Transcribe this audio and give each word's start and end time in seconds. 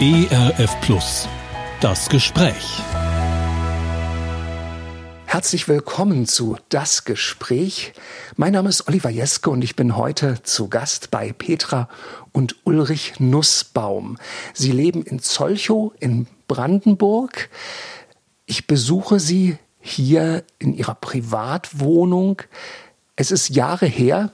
ERF 0.00 0.80
Plus. 0.80 1.28
Das 1.80 2.08
Gespräch. 2.08 2.80
Herzlich 5.26 5.68
willkommen 5.68 6.26
zu 6.26 6.56
Das 6.70 7.04
Gespräch. 7.04 7.92
Mein 8.36 8.54
Name 8.54 8.70
ist 8.70 8.88
Oliver 8.88 9.10
Jeske 9.10 9.50
und 9.50 9.62
ich 9.62 9.76
bin 9.76 9.96
heute 9.96 10.42
zu 10.42 10.68
Gast 10.68 11.10
bei 11.10 11.32
Petra 11.32 11.88
und 12.32 12.56
Ulrich 12.64 13.20
Nussbaum. 13.20 14.18
Sie 14.54 14.72
leben 14.72 15.02
in 15.04 15.20
Zolchow 15.20 15.92
in 16.00 16.26
Brandenburg. 16.48 17.50
Ich 18.46 18.66
besuche 18.66 19.20
sie 19.20 19.58
hier 19.78 20.42
in 20.58 20.74
ihrer 20.74 20.94
Privatwohnung. 20.94 22.42
Es 23.14 23.30
ist 23.30 23.50
Jahre 23.50 23.86
her, 23.86 24.32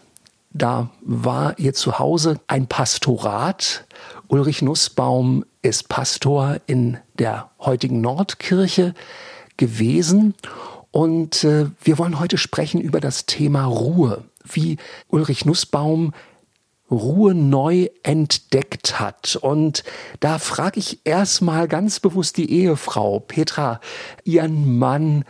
da 0.50 0.90
war 1.02 1.58
ihr 1.58 1.74
Zuhause 1.74 2.40
ein 2.46 2.68
Pastorat. 2.68 3.84
Ulrich 4.28 4.60
Nussbaum 4.60 5.44
ist 5.62 5.88
Pastor 5.88 6.60
in 6.66 6.98
der 7.18 7.50
heutigen 7.58 8.02
Nordkirche 8.02 8.94
gewesen. 9.56 10.34
Und 10.90 11.44
äh, 11.44 11.66
wir 11.82 11.98
wollen 11.98 12.20
heute 12.20 12.36
sprechen 12.36 12.80
über 12.80 13.00
das 13.00 13.24
Thema 13.24 13.64
Ruhe, 13.64 14.24
wie 14.44 14.76
Ulrich 15.08 15.46
Nussbaum 15.46 16.12
Ruhe 16.90 17.34
neu 17.34 17.88
entdeckt 18.02 19.00
hat. 19.00 19.36
Und 19.36 19.82
da 20.20 20.38
frage 20.38 20.78
ich 20.78 21.00
erstmal 21.04 21.66
ganz 21.66 21.98
bewusst 21.98 22.36
die 22.36 22.50
Ehefrau, 22.52 23.20
Petra, 23.20 23.80
ihren 24.24 24.78
Mann, 24.78 25.24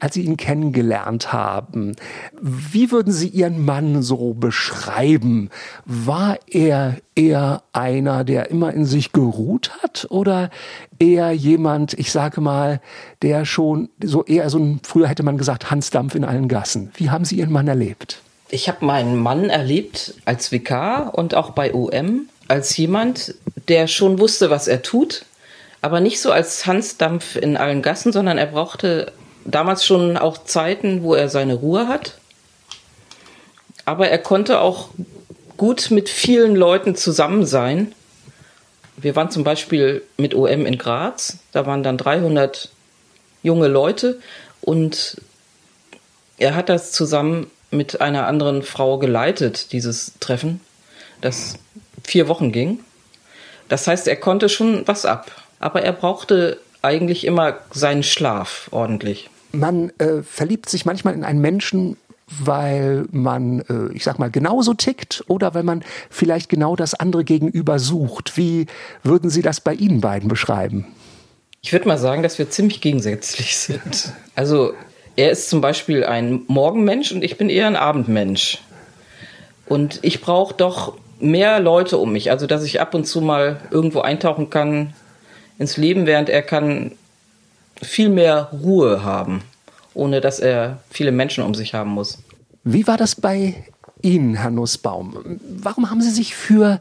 als 0.00 0.14
Sie 0.14 0.22
ihn 0.22 0.36
kennengelernt 0.36 1.32
haben. 1.32 1.94
Wie 2.40 2.90
würden 2.90 3.12
Sie 3.12 3.28
Ihren 3.28 3.64
Mann 3.64 4.02
so 4.02 4.34
beschreiben? 4.34 5.50
War 5.84 6.38
er 6.46 6.96
eher 7.14 7.62
einer, 7.72 8.24
der 8.24 8.50
immer 8.50 8.72
in 8.72 8.86
sich 8.86 9.12
geruht 9.12 9.70
hat 9.82 10.06
oder 10.10 10.50
eher 10.98 11.32
jemand, 11.32 11.94
ich 11.94 12.10
sage 12.10 12.40
mal, 12.40 12.80
der 13.22 13.44
schon 13.44 13.90
so 14.02 14.24
eher 14.24 14.50
so 14.50 14.58
ein, 14.58 14.80
früher 14.82 15.06
hätte 15.06 15.22
man 15.22 15.38
gesagt, 15.38 15.70
Hansdampf 15.70 16.14
in 16.14 16.24
allen 16.24 16.48
Gassen. 16.48 16.90
Wie 16.94 17.10
haben 17.10 17.24
Sie 17.24 17.36
Ihren 17.36 17.52
Mann 17.52 17.68
erlebt? 17.68 18.20
Ich 18.50 18.68
habe 18.68 18.84
meinen 18.84 19.16
Mann 19.16 19.48
erlebt 19.48 20.14
als 20.24 20.50
Vikar 20.50 21.14
und 21.14 21.34
auch 21.34 21.50
bei 21.50 21.72
UM 21.72 22.28
als 22.48 22.76
jemand, 22.76 23.34
der 23.68 23.86
schon 23.86 24.18
wusste, 24.18 24.50
was 24.50 24.66
er 24.66 24.82
tut, 24.82 25.24
aber 25.82 26.00
nicht 26.00 26.20
so 26.20 26.32
als 26.32 26.66
Hansdampf 26.66 27.36
in 27.36 27.56
allen 27.56 27.80
Gassen, 27.80 28.12
sondern 28.12 28.38
er 28.38 28.46
brauchte 28.46 29.12
damals 29.44 29.84
schon 29.84 30.16
auch 30.16 30.38
Zeiten, 30.44 31.02
wo 31.02 31.14
er 31.14 31.28
seine 31.28 31.54
Ruhe 31.54 31.88
hat. 31.88 32.18
Aber 33.84 34.08
er 34.08 34.18
konnte 34.18 34.60
auch 34.60 34.90
gut 35.56 35.90
mit 35.90 36.08
vielen 36.08 36.56
Leuten 36.56 36.94
zusammen 36.94 37.44
sein. 37.46 37.94
Wir 38.96 39.16
waren 39.16 39.30
zum 39.30 39.44
Beispiel 39.44 40.02
mit 40.16 40.34
OM 40.34 40.66
in 40.66 40.78
Graz. 40.78 41.38
Da 41.52 41.66
waren 41.66 41.82
dann 41.82 41.98
300 41.98 42.70
junge 43.42 43.68
Leute 43.68 44.20
und 44.60 45.20
er 46.38 46.54
hat 46.54 46.68
das 46.68 46.92
zusammen 46.92 47.50
mit 47.70 48.00
einer 48.00 48.26
anderen 48.26 48.62
Frau 48.62 48.98
geleitet, 48.98 49.72
dieses 49.72 50.12
Treffen, 50.20 50.60
das 51.20 51.54
vier 52.04 52.28
Wochen 52.28 52.52
ging. 52.52 52.80
Das 53.68 53.86
heißt, 53.86 54.08
er 54.08 54.16
konnte 54.16 54.48
schon 54.48 54.86
was 54.86 55.04
ab. 55.04 55.30
Aber 55.60 55.82
er 55.82 55.92
brauchte 55.92 56.58
eigentlich 56.82 57.24
immer 57.24 57.58
seinen 57.70 58.02
Schlaf 58.02 58.68
ordentlich. 58.70 59.29
Man 59.52 59.90
äh, 59.98 60.22
verliebt 60.22 60.68
sich 60.68 60.84
manchmal 60.84 61.14
in 61.14 61.24
einen 61.24 61.40
Menschen, 61.40 61.96
weil 62.26 63.06
man, 63.10 63.60
äh, 63.68 63.92
ich 63.94 64.04
sag 64.04 64.18
mal, 64.18 64.30
genauso 64.30 64.74
tickt 64.74 65.24
oder 65.26 65.54
weil 65.54 65.64
man 65.64 65.82
vielleicht 66.08 66.48
genau 66.48 66.76
das 66.76 66.94
andere 66.94 67.24
gegenüber 67.24 67.78
sucht. 67.78 68.36
Wie 68.36 68.66
würden 69.02 69.30
Sie 69.30 69.42
das 69.42 69.60
bei 69.60 69.74
Ihnen 69.74 70.00
beiden 70.00 70.28
beschreiben? 70.28 70.86
Ich 71.62 71.72
würde 71.72 71.88
mal 71.88 71.98
sagen, 71.98 72.22
dass 72.22 72.38
wir 72.38 72.48
ziemlich 72.48 72.80
gegensätzlich 72.80 73.56
sind. 73.56 74.12
Also 74.34 74.72
er 75.16 75.30
ist 75.30 75.50
zum 75.50 75.60
Beispiel 75.60 76.04
ein 76.04 76.42
Morgenmensch 76.46 77.12
und 77.12 77.22
ich 77.22 77.36
bin 77.36 77.50
eher 77.50 77.66
ein 77.66 77.76
Abendmensch. 77.76 78.58
Und 79.66 79.98
ich 80.02 80.20
brauche 80.20 80.54
doch 80.54 80.96
mehr 81.18 81.60
Leute 81.60 81.98
um 81.98 82.12
mich, 82.12 82.30
also 82.30 82.46
dass 82.46 82.64
ich 82.64 82.80
ab 82.80 82.94
und 82.94 83.04
zu 83.04 83.20
mal 83.20 83.60
irgendwo 83.70 84.00
eintauchen 84.00 84.50
kann 84.50 84.94
ins 85.58 85.76
Leben, 85.76 86.06
während 86.06 86.30
er 86.30 86.42
kann 86.42 86.92
viel 87.82 88.08
mehr 88.08 88.50
Ruhe 88.52 89.02
haben, 89.02 89.42
ohne 89.94 90.20
dass 90.20 90.40
er 90.40 90.78
viele 90.90 91.12
Menschen 91.12 91.44
um 91.44 91.54
sich 91.54 91.74
haben 91.74 91.90
muss. 91.90 92.18
Wie 92.64 92.86
war 92.86 92.96
das 92.96 93.14
bei 93.14 93.64
Ihnen, 94.02 94.34
Herr 94.34 94.50
Nussbaum? 94.50 95.38
Warum 95.48 95.90
haben 95.90 96.02
Sie 96.02 96.10
sich 96.10 96.34
für 96.34 96.80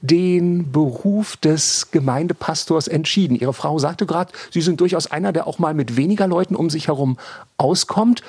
den 0.00 0.70
Beruf 0.72 1.36
des 1.36 1.90
Gemeindepastors 1.90 2.88
entschieden? 2.88 3.36
Ihre 3.36 3.52
Frau 3.52 3.78
sagte 3.78 4.06
gerade, 4.06 4.32
Sie 4.50 4.60
sind 4.60 4.80
durchaus 4.80 5.10
einer, 5.10 5.32
der 5.32 5.46
auch 5.46 5.58
mal 5.58 5.74
mit 5.74 5.96
weniger 5.96 6.26
Leuten 6.26 6.54
um 6.54 6.70
sich 6.70 6.88
herum 6.88 7.18
auskommt. 7.56 8.22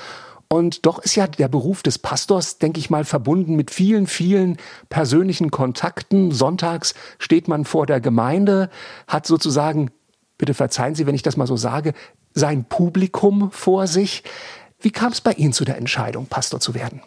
Und 0.49 0.85
doch 0.85 0.99
ist 0.99 1.15
ja 1.15 1.27
der 1.27 1.49
Beruf 1.49 1.83
des 1.83 1.99
Pastors, 1.99 2.57
denke 2.57 2.79
ich 2.79 2.89
mal, 2.89 3.03
verbunden 3.03 3.55
mit 3.55 3.69
vielen, 3.69 4.07
vielen 4.07 4.57
persönlichen 4.89 5.51
Kontakten. 5.51 6.31
Sonntags 6.31 6.93
steht 7.19 7.49
man 7.49 7.65
vor 7.65 7.85
der 7.85 7.99
Gemeinde, 7.99 8.69
hat 9.07 9.27
sozusagen 9.27 9.91
bitte 10.37 10.53
verzeihen 10.53 10.95
Sie, 10.95 11.05
wenn 11.05 11.15
ich 11.15 11.23
das 11.23 11.37
mal 11.37 11.47
so 11.47 11.57
sage, 11.57 11.93
sein 12.33 12.65
Publikum 12.65 13.51
vor 13.51 13.87
sich. 13.87 14.23
Wie 14.79 14.91
kam 14.91 15.11
es 15.11 15.21
bei 15.21 15.33
Ihnen 15.33 15.53
zu 15.53 15.65
der 15.65 15.77
Entscheidung, 15.77 16.27
Pastor 16.27 16.59
zu 16.59 16.73
werden? 16.73 17.01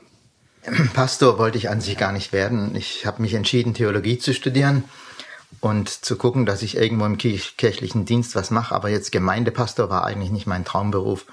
Pastor 0.95 1.39
wollte 1.39 1.59
ich 1.59 1.71
an 1.71 1.81
sich 1.81 1.97
gar 1.97 2.13
nicht 2.13 2.33
werden. 2.33 2.75
Ich 2.75 3.07
habe 3.07 3.23
mich 3.23 3.35
entschieden, 3.35 3.75
Theologie 3.75 4.19
zu 4.19 4.35
studieren 4.35 4.85
und 5.61 5.89
zu 5.89 6.17
gucken, 6.17 6.47
dass 6.47 6.63
ich 6.63 6.77
irgendwo 6.77 7.07
im 7.07 7.19
kirchlichen 7.19 8.05
Dienst 8.05 8.35
was 8.35 8.51
mache. 8.51 8.75
Aber 8.75 8.89
jetzt 8.89 9.13
Gemeindepastor 9.13 9.91
war 9.91 10.05
eigentlich 10.05 10.31
nicht 10.31 10.47
mein 10.47 10.65
Traumberuf. 10.65 11.27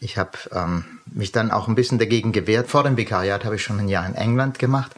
Ich 0.00 0.18
habe 0.18 0.32
ähm, 0.52 0.84
mich 1.06 1.30
dann 1.30 1.50
auch 1.52 1.68
ein 1.68 1.76
bisschen 1.76 1.98
dagegen 1.98 2.32
gewehrt. 2.32 2.68
Vor 2.68 2.82
dem 2.82 2.96
Vikariat 2.96 3.44
habe 3.44 3.56
ich 3.56 3.62
schon 3.62 3.78
ein 3.78 3.88
Jahr 3.88 4.06
in 4.06 4.16
England 4.16 4.58
gemacht 4.58 4.92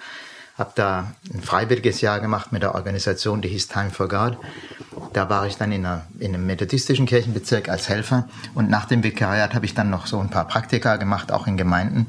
habe 0.57 0.73
da 0.77 1.13
ein 1.33 1.43
freiwilliges 1.43 2.01
Jahr 2.01 2.21
gemacht 2.21 2.53
mit 2.53 2.63
der 2.63 2.75
Organisation, 2.75 3.43
die 3.43 3.49
hieß 3.49 3.69
Time 3.69 3.91
for 3.91 4.09
God. 4.09 4.39
Da 5.13 5.29
war 5.29 5.47
ich 5.47 5.57
dann 5.57 5.73
in, 5.73 5.85
einer, 5.85 6.07
in 6.19 6.35
einem 6.35 6.47
methodistischen 6.47 7.07
Kirchenbezirk 7.07 7.69
als 7.69 7.89
Helfer 7.89 8.29
und 8.55 8.71
nach 8.71 8.85
dem 8.85 9.03
Vikariat 9.03 9.55
habe 9.55 9.67
ich 9.67 9.75
dann 9.75 9.91
noch 9.91 10.07
so 10.07 10.21
ein 10.21 10.31
paar 10.31 10.47
Praktika 10.47 10.97
gemacht, 10.97 11.33
auch 11.33 11.47
in 11.47 11.57
Gemeinden. 11.57 12.07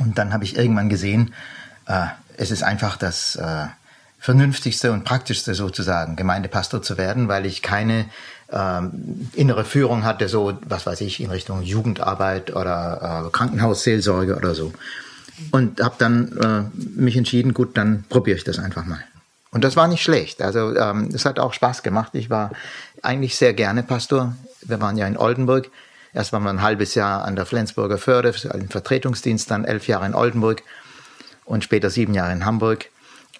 Und 0.00 0.18
dann 0.18 0.32
habe 0.32 0.44
ich 0.44 0.56
irgendwann 0.56 0.88
gesehen, 0.88 1.34
äh, 1.86 2.06
es 2.36 2.50
ist 2.50 2.62
einfach 2.62 2.96
das 2.96 3.36
äh, 3.36 3.66
vernünftigste 4.18 4.90
und 4.92 5.04
praktischste 5.04 5.54
sozusagen, 5.54 6.16
Gemeindepastor 6.16 6.82
zu 6.82 6.96
werden, 6.96 7.28
weil 7.28 7.44
ich 7.44 7.60
keine 7.60 8.06
ähm, 8.50 9.28
innere 9.34 9.66
Führung 9.66 10.04
hatte, 10.04 10.28
so 10.28 10.58
was 10.66 10.86
weiß 10.86 11.02
ich, 11.02 11.20
in 11.20 11.30
Richtung 11.30 11.62
Jugendarbeit 11.62 12.56
oder 12.56 13.26
äh, 13.26 13.30
Krankenhausseelsorge 13.30 14.34
oder 14.34 14.54
so 14.54 14.72
und 15.50 15.80
habe 15.80 15.94
dann 15.98 16.36
äh, 16.38 16.78
mich 16.98 17.16
entschieden, 17.16 17.54
gut, 17.54 17.76
dann 17.76 18.04
probiere 18.08 18.36
ich 18.36 18.44
das 18.44 18.58
einfach 18.58 18.84
mal. 18.84 19.04
Und 19.50 19.62
das 19.62 19.76
war 19.76 19.86
nicht 19.86 20.02
schlecht. 20.02 20.42
Also 20.42 20.74
ähm, 20.76 21.10
es 21.14 21.24
hat 21.24 21.38
auch 21.38 21.52
Spaß 21.52 21.82
gemacht. 21.82 22.10
Ich 22.14 22.28
war 22.28 22.50
eigentlich 23.02 23.36
sehr 23.36 23.54
gerne 23.54 23.82
Pastor. 23.82 24.34
Wir 24.62 24.80
waren 24.80 24.96
ja 24.96 25.06
in 25.06 25.16
Oldenburg. 25.16 25.70
Erst 26.12 26.32
waren 26.32 26.42
wir 26.42 26.50
ein 26.50 26.62
halbes 26.62 26.94
Jahr 26.94 27.24
an 27.24 27.36
der 27.36 27.46
Flensburger 27.46 27.98
Förde, 27.98 28.34
im 28.52 28.68
Vertretungsdienst, 28.68 29.50
dann 29.50 29.64
elf 29.64 29.86
Jahre 29.88 30.06
in 30.06 30.14
Oldenburg 30.14 30.62
und 31.44 31.64
später 31.64 31.90
sieben 31.90 32.14
Jahre 32.14 32.32
in 32.32 32.44
Hamburg. 32.44 32.86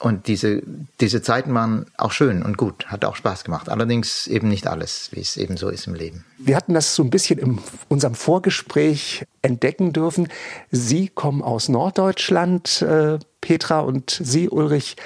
Und 0.00 0.26
diese, 0.26 0.62
diese 1.00 1.22
Zeiten 1.22 1.54
waren 1.54 1.86
auch 1.96 2.12
schön 2.12 2.42
und 2.42 2.56
gut, 2.56 2.86
hat 2.86 3.04
auch 3.04 3.16
Spaß 3.16 3.44
gemacht. 3.44 3.68
Allerdings 3.68 4.26
eben 4.26 4.48
nicht 4.48 4.66
alles, 4.66 5.10
wie 5.12 5.20
es 5.20 5.36
eben 5.36 5.56
so 5.56 5.68
ist 5.68 5.86
im 5.86 5.94
Leben. 5.94 6.24
Wir 6.38 6.56
hatten 6.56 6.74
das 6.74 6.94
so 6.94 7.02
ein 7.02 7.10
bisschen 7.10 7.38
in 7.38 7.58
unserem 7.88 8.14
Vorgespräch 8.14 9.24
entdecken 9.42 9.92
dürfen. 9.92 10.28
Sie 10.70 11.08
kommen 11.08 11.42
aus 11.42 11.68
Norddeutschland, 11.68 12.82
äh, 12.82 13.18
Petra, 13.40 13.80
und 13.80 14.18
Sie, 14.22 14.48
Ulrich, 14.48 14.96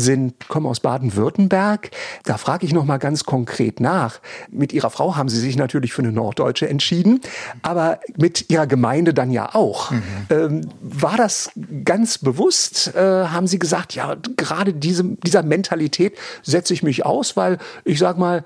sind, 0.00 0.48
kommen 0.48 0.66
aus 0.66 0.80
Baden-Württemberg. 0.80 1.90
Da 2.24 2.36
frage 2.36 2.66
ich 2.66 2.72
noch 2.72 2.84
mal 2.84 2.98
ganz 2.98 3.24
konkret 3.24 3.80
nach. 3.80 4.20
Mit 4.50 4.72
Ihrer 4.72 4.90
Frau 4.90 5.16
haben 5.16 5.28
Sie 5.28 5.38
sich 5.38 5.56
natürlich 5.56 5.92
für 5.92 6.02
eine 6.02 6.12
Norddeutsche 6.12 6.68
entschieden, 6.68 7.20
aber 7.62 8.00
mit 8.16 8.50
Ihrer 8.50 8.66
Gemeinde 8.66 9.14
dann 9.14 9.30
ja 9.30 9.54
auch. 9.54 9.90
Mhm. 9.90 10.02
Ähm, 10.30 10.60
war 10.80 11.16
das 11.16 11.50
ganz 11.84 12.18
bewusst? 12.18 12.94
Äh, 12.94 13.00
haben 13.00 13.46
Sie 13.46 13.58
gesagt, 13.58 13.94
ja, 13.94 14.16
gerade 14.36 14.72
diese, 14.72 15.04
dieser 15.04 15.42
Mentalität 15.42 16.16
setze 16.42 16.74
ich 16.74 16.82
mich 16.82 17.04
aus, 17.06 17.36
weil 17.36 17.58
ich 17.84 17.98
sag 17.98 18.18
mal, 18.18 18.44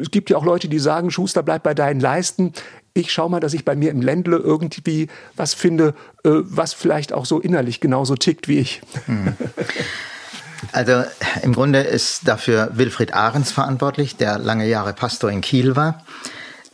es 0.00 0.10
gibt 0.10 0.30
ja 0.30 0.36
auch 0.36 0.44
Leute, 0.44 0.68
die 0.68 0.78
sagen, 0.78 1.10
Schuster, 1.10 1.42
bleib 1.42 1.62
bei 1.62 1.74
deinen 1.74 2.00
Leisten 2.00 2.52
ich 2.94 3.12
schaue 3.12 3.28
mal, 3.28 3.40
dass 3.40 3.54
ich 3.54 3.64
bei 3.64 3.74
mir 3.74 3.90
im 3.90 4.00
Ländle 4.00 4.36
irgendwie 4.36 5.08
was 5.36 5.52
finde, 5.52 5.94
äh, 6.24 6.30
was 6.30 6.72
vielleicht 6.72 7.12
auch 7.12 7.26
so 7.26 7.40
innerlich 7.40 7.80
genauso 7.80 8.14
tickt 8.14 8.48
wie 8.48 8.58
ich. 8.58 8.82
Hm. 9.06 9.34
Also 10.72 11.04
im 11.42 11.54
Grunde 11.54 11.80
ist 11.80 12.26
dafür 12.28 12.70
Wilfried 12.74 13.14
Ahrens 13.14 13.52
verantwortlich, 13.52 14.16
der 14.16 14.38
lange 14.38 14.66
Jahre 14.66 14.92
Pastor 14.92 15.30
in 15.30 15.40
Kiel 15.40 15.76
war. 15.76 16.04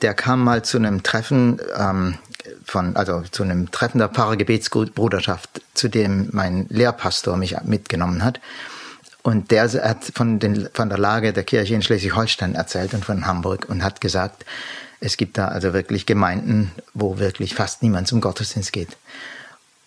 Der 0.02 0.14
kam 0.14 0.42
mal 0.42 0.62
zu 0.64 0.78
einem 0.78 1.02
Treffen 1.02 1.60
ähm, 1.76 2.18
von, 2.64 2.96
also 2.96 3.22
zu 3.30 3.42
einem 3.42 3.70
Treffen 3.70 3.98
der 3.98 4.08
Pfarrergebetsbruderschaft, 4.08 5.60
zu 5.74 5.88
dem 5.88 6.28
mein 6.32 6.66
Lehrpastor 6.68 7.36
mich 7.36 7.56
mitgenommen 7.62 8.24
hat. 8.24 8.40
Und 9.22 9.50
der 9.50 9.70
hat 9.70 10.04
von, 10.14 10.38
den, 10.38 10.68
von 10.72 10.88
der 10.88 10.98
Lage 10.98 11.32
der 11.32 11.44
Kirche 11.44 11.74
in 11.74 11.82
Schleswig-Holstein 11.82 12.54
erzählt 12.54 12.94
und 12.94 13.04
von 13.04 13.26
Hamburg 13.26 13.66
und 13.68 13.84
hat 13.84 14.00
gesagt, 14.00 14.46
es 15.00 15.16
gibt 15.16 15.36
da 15.38 15.48
also 15.48 15.72
wirklich 15.72 16.06
Gemeinden, 16.06 16.72
wo 16.94 17.18
wirklich 17.18 17.54
fast 17.54 17.82
niemand 17.82 18.08
zum 18.08 18.20
Gottesdienst 18.20 18.72
geht. 18.72 18.96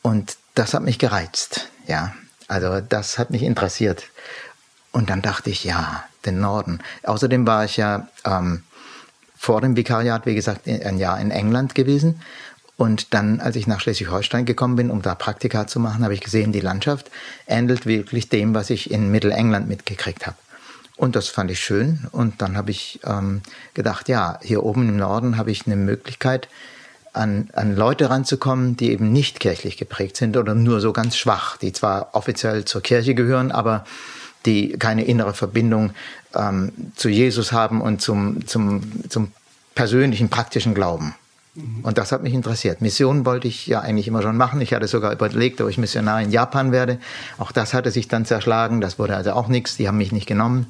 Und 0.02 0.38
das 0.56 0.74
hat 0.74 0.84
mich 0.84 1.00
gereizt, 1.00 1.68
ja. 1.88 2.14
Also 2.54 2.86
das 2.88 3.18
hat 3.18 3.32
mich 3.32 3.42
interessiert. 3.42 4.06
Und 4.92 5.10
dann 5.10 5.24
dachte 5.24 5.50
ich, 5.50 5.64
ja, 5.64 6.04
den 6.24 6.40
Norden. 6.40 6.82
Außerdem 7.02 7.48
war 7.48 7.66
ich 7.66 7.78
ja 7.78 8.08
ähm, 8.26 8.62
vor 9.36 9.60
dem 9.60 9.76
Vikariat, 9.76 10.28
wie 10.28 10.36
gesagt, 10.36 10.68
ein 10.68 11.00
Jahr 11.00 11.20
in 11.20 11.32
England 11.32 11.74
gewesen. 11.74 12.22
Und 12.78 13.16
dann, 13.16 13.40
als 13.40 13.56
ich 13.56 13.66
nach 13.66 13.80
Schleswig-Holstein 13.80 14.46
gekommen 14.46 14.76
bin, 14.76 14.92
um 14.92 15.02
da 15.02 15.16
Praktika 15.16 15.66
zu 15.66 15.80
machen, 15.80 16.04
habe 16.04 16.14
ich 16.14 16.22
gesehen, 16.22 16.52
die 16.52 16.60
Landschaft 16.60 17.10
ähnelt 17.48 17.88
wirklich 17.88 18.30
dem, 18.30 18.54
was 18.54 18.70
ich 18.70 18.92
in 18.92 19.10
Mittelengland 19.10 19.68
mitgekriegt 19.68 20.28
habe. 20.28 20.38
Und 20.96 21.16
das 21.16 21.30
fand 21.30 21.50
ich 21.50 21.60
schön. 21.60 22.08
Und 22.12 22.44
dann 22.44 22.56
habe 22.56 22.70
ich 22.70 23.00
ähm, 23.04 23.42
gedacht, 23.74 24.10
ja, 24.10 24.40
hier 24.44 24.64
oben 24.64 24.88
im 24.90 24.98
Norden 24.98 25.38
habe 25.38 25.50
ich 25.50 25.66
eine 25.66 25.76
Möglichkeit, 25.76 26.48
an, 27.14 27.50
an 27.54 27.76
Leute 27.76 28.10
ranzukommen, 28.10 28.76
die 28.76 28.92
eben 28.92 29.12
nicht 29.12 29.40
kirchlich 29.40 29.78
geprägt 29.78 30.18
sind 30.18 30.36
oder 30.36 30.56
nur 30.56 30.82
so 30.82 30.92
ganz 30.94 31.16
schwach, 31.16 31.58
die 31.58 31.72
zwar 31.72 32.10
offiziell 32.14 32.66
zur 32.66 32.82
Kirche 32.82 33.16
gehören, 33.16 33.52
aber 33.52 33.86
die 34.46 34.74
keine 34.74 35.06
innere 35.06 35.34
Verbindung 35.34 35.92
ähm, 36.36 36.72
zu 36.96 37.10
Jesus 37.10 37.52
haben 37.52 37.82
und 37.82 38.02
zum, 38.02 38.46
zum, 38.48 39.10
zum 39.10 39.32
persönlichen, 39.76 40.30
praktischen 40.30 40.74
Glauben. 40.74 41.16
Mhm. 41.56 41.80
Und 41.84 41.98
das 41.98 42.12
hat 42.12 42.24
mich 42.24 42.34
interessiert. 42.34 42.82
Mission 42.82 43.26
wollte 43.26 43.48
ich 43.48 43.68
ja 43.68 43.82
eigentlich 43.82 44.08
immer 44.08 44.22
schon 44.22 44.38
machen. 44.38 44.60
Ich 44.62 44.74
hatte 44.74 44.88
sogar 44.88 45.14
überlegt, 45.14 45.62
ob 45.62 45.70
ich 45.70 45.78
Missionar 45.78 46.22
in 46.22 46.32
Japan 46.32 46.72
werde. 46.72 47.00
Auch 47.38 47.52
das 47.52 47.74
hatte 47.74 47.92
sich 47.92 48.08
dann 48.08 48.26
zerschlagen. 48.26 48.82
Das 48.82 49.00
wurde 49.00 49.16
also 49.16 49.34
auch 49.34 49.48
nichts. 49.48 49.78
Die 49.78 49.88
haben 49.88 49.98
mich 49.98 50.12
nicht 50.12 50.28
genommen. 50.28 50.66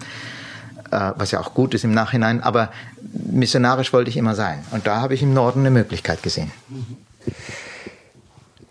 Äh, 0.94 1.14
was 1.16 1.32
ja 1.32 1.40
auch 1.40 1.56
gut 1.56 1.74
ist 1.74 1.84
im 1.84 1.92
Nachhinein. 1.92 2.44
Aber 2.44 2.70
missionarisch 3.02 3.94
wollte 3.94 4.12
ich 4.12 4.18
immer 4.18 4.36
sein. 4.36 4.64
Und 4.72 4.86
da 4.86 5.02
habe 5.02 5.16
ich 5.16 5.24
im 5.24 5.34
Norden 5.34 5.62
eine 5.62 5.72
Möglichkeit 5.72 6.22
gesehen. 6.22 6.52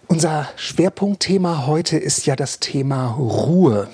Unser 0.06 0.48
Schwerpunktthema 0.56 1.66
heute 1.66 1.96
ist 1.96 2.26
ja 2.26 2.36
das 2.36 2.60
Thema 2.60 3.08
Ruhe. 3.08 3.88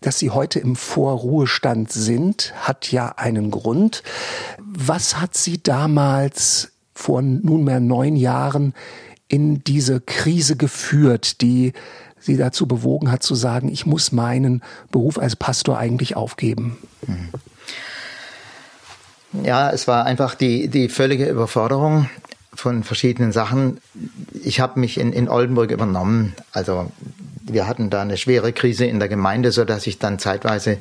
Dass 0.00 0.20
Sie 0.20 0.30
heute 0.30 0.60
im 0.60 0.76
Vorruhestand 0.76 1.90
sind, 1.90 2.54
hat 2.60 2.92
ja 2.92 3.14
einen 3.16 3.50
Grund. 3.50 4.04
Was 4.58 5.20
hat 5.20 5.36
Sie 5.36 5.60
damals 5.60 6.70
vor 6.94 7.22
nunmehr 7.22 7.80
neun 7.80 8.14
Jahren 8.14 8.72
in 9.26 9.64
diese 9.64 10.00
Krise 10.00 10.56
geführt, 10.56 11.40
die 11.40 11.72
sie 12.18 12.36
dazu 12.36 12.66
bewogen 12.66 13.10
hat 13.10 13.22
zu 13.22 13.34
sagen, 13.34 13.68
ich 13.68 13.86
muss 13.86 14.12
meinen 14.12 14.62
Beruf 14.90 15.18
als 15.18 15.36
Pastor 15.36 15.78
eigentlich 15.78 16.16
aufgeben? 16.16 16.78
Ja, 19.42 19.70
es 19.70 19.86
war 19.86 20.04
einfach 20.04 20.34
die, 20.34 20.68
die 20.68 20.88
völlige 20.88 21.28
Überforderung 21.28 22.08
von 22.54 22.84
verschiedenen 22.84 23.32
Sachen. 23.32 23.80
Ich 24.32 24.60
habe 24.60 24.80
mich 24.80 24.98
in, 24.98 25.12
in 25.12 25.28
Oldenburg 25.28 25.70
übernommen. 25.70 26.34
Also 26.52 26.90
wir 27.42 27.66
hatten 27.66 27.90
da 27.90 28.02
eine 28.02 28.16
schwere 28.16 28.52
Krise 28.52 28.86
in 28.86 28.98
der 28.98 29.08
Gemeinde, 29.08 29.52
so 29.52 29.64
dass 29.64 29.86
ich 29.86 29.98
dann 29.98 30.18
zeitweise 30.18 30.78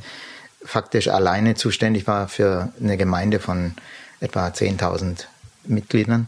faktisch 0.63 1.09
alleine 1.09 1.55
zuständig 1.55 2.07
war 2.07 2.27
für 2.27 2.69
eine 2.81 2.97
Gemeinde 2.97 3.39
von 3.39 3.73
etwa 4.19 4.47
10.000 4.47 5.25
Mitgliedern. 5.65 6.27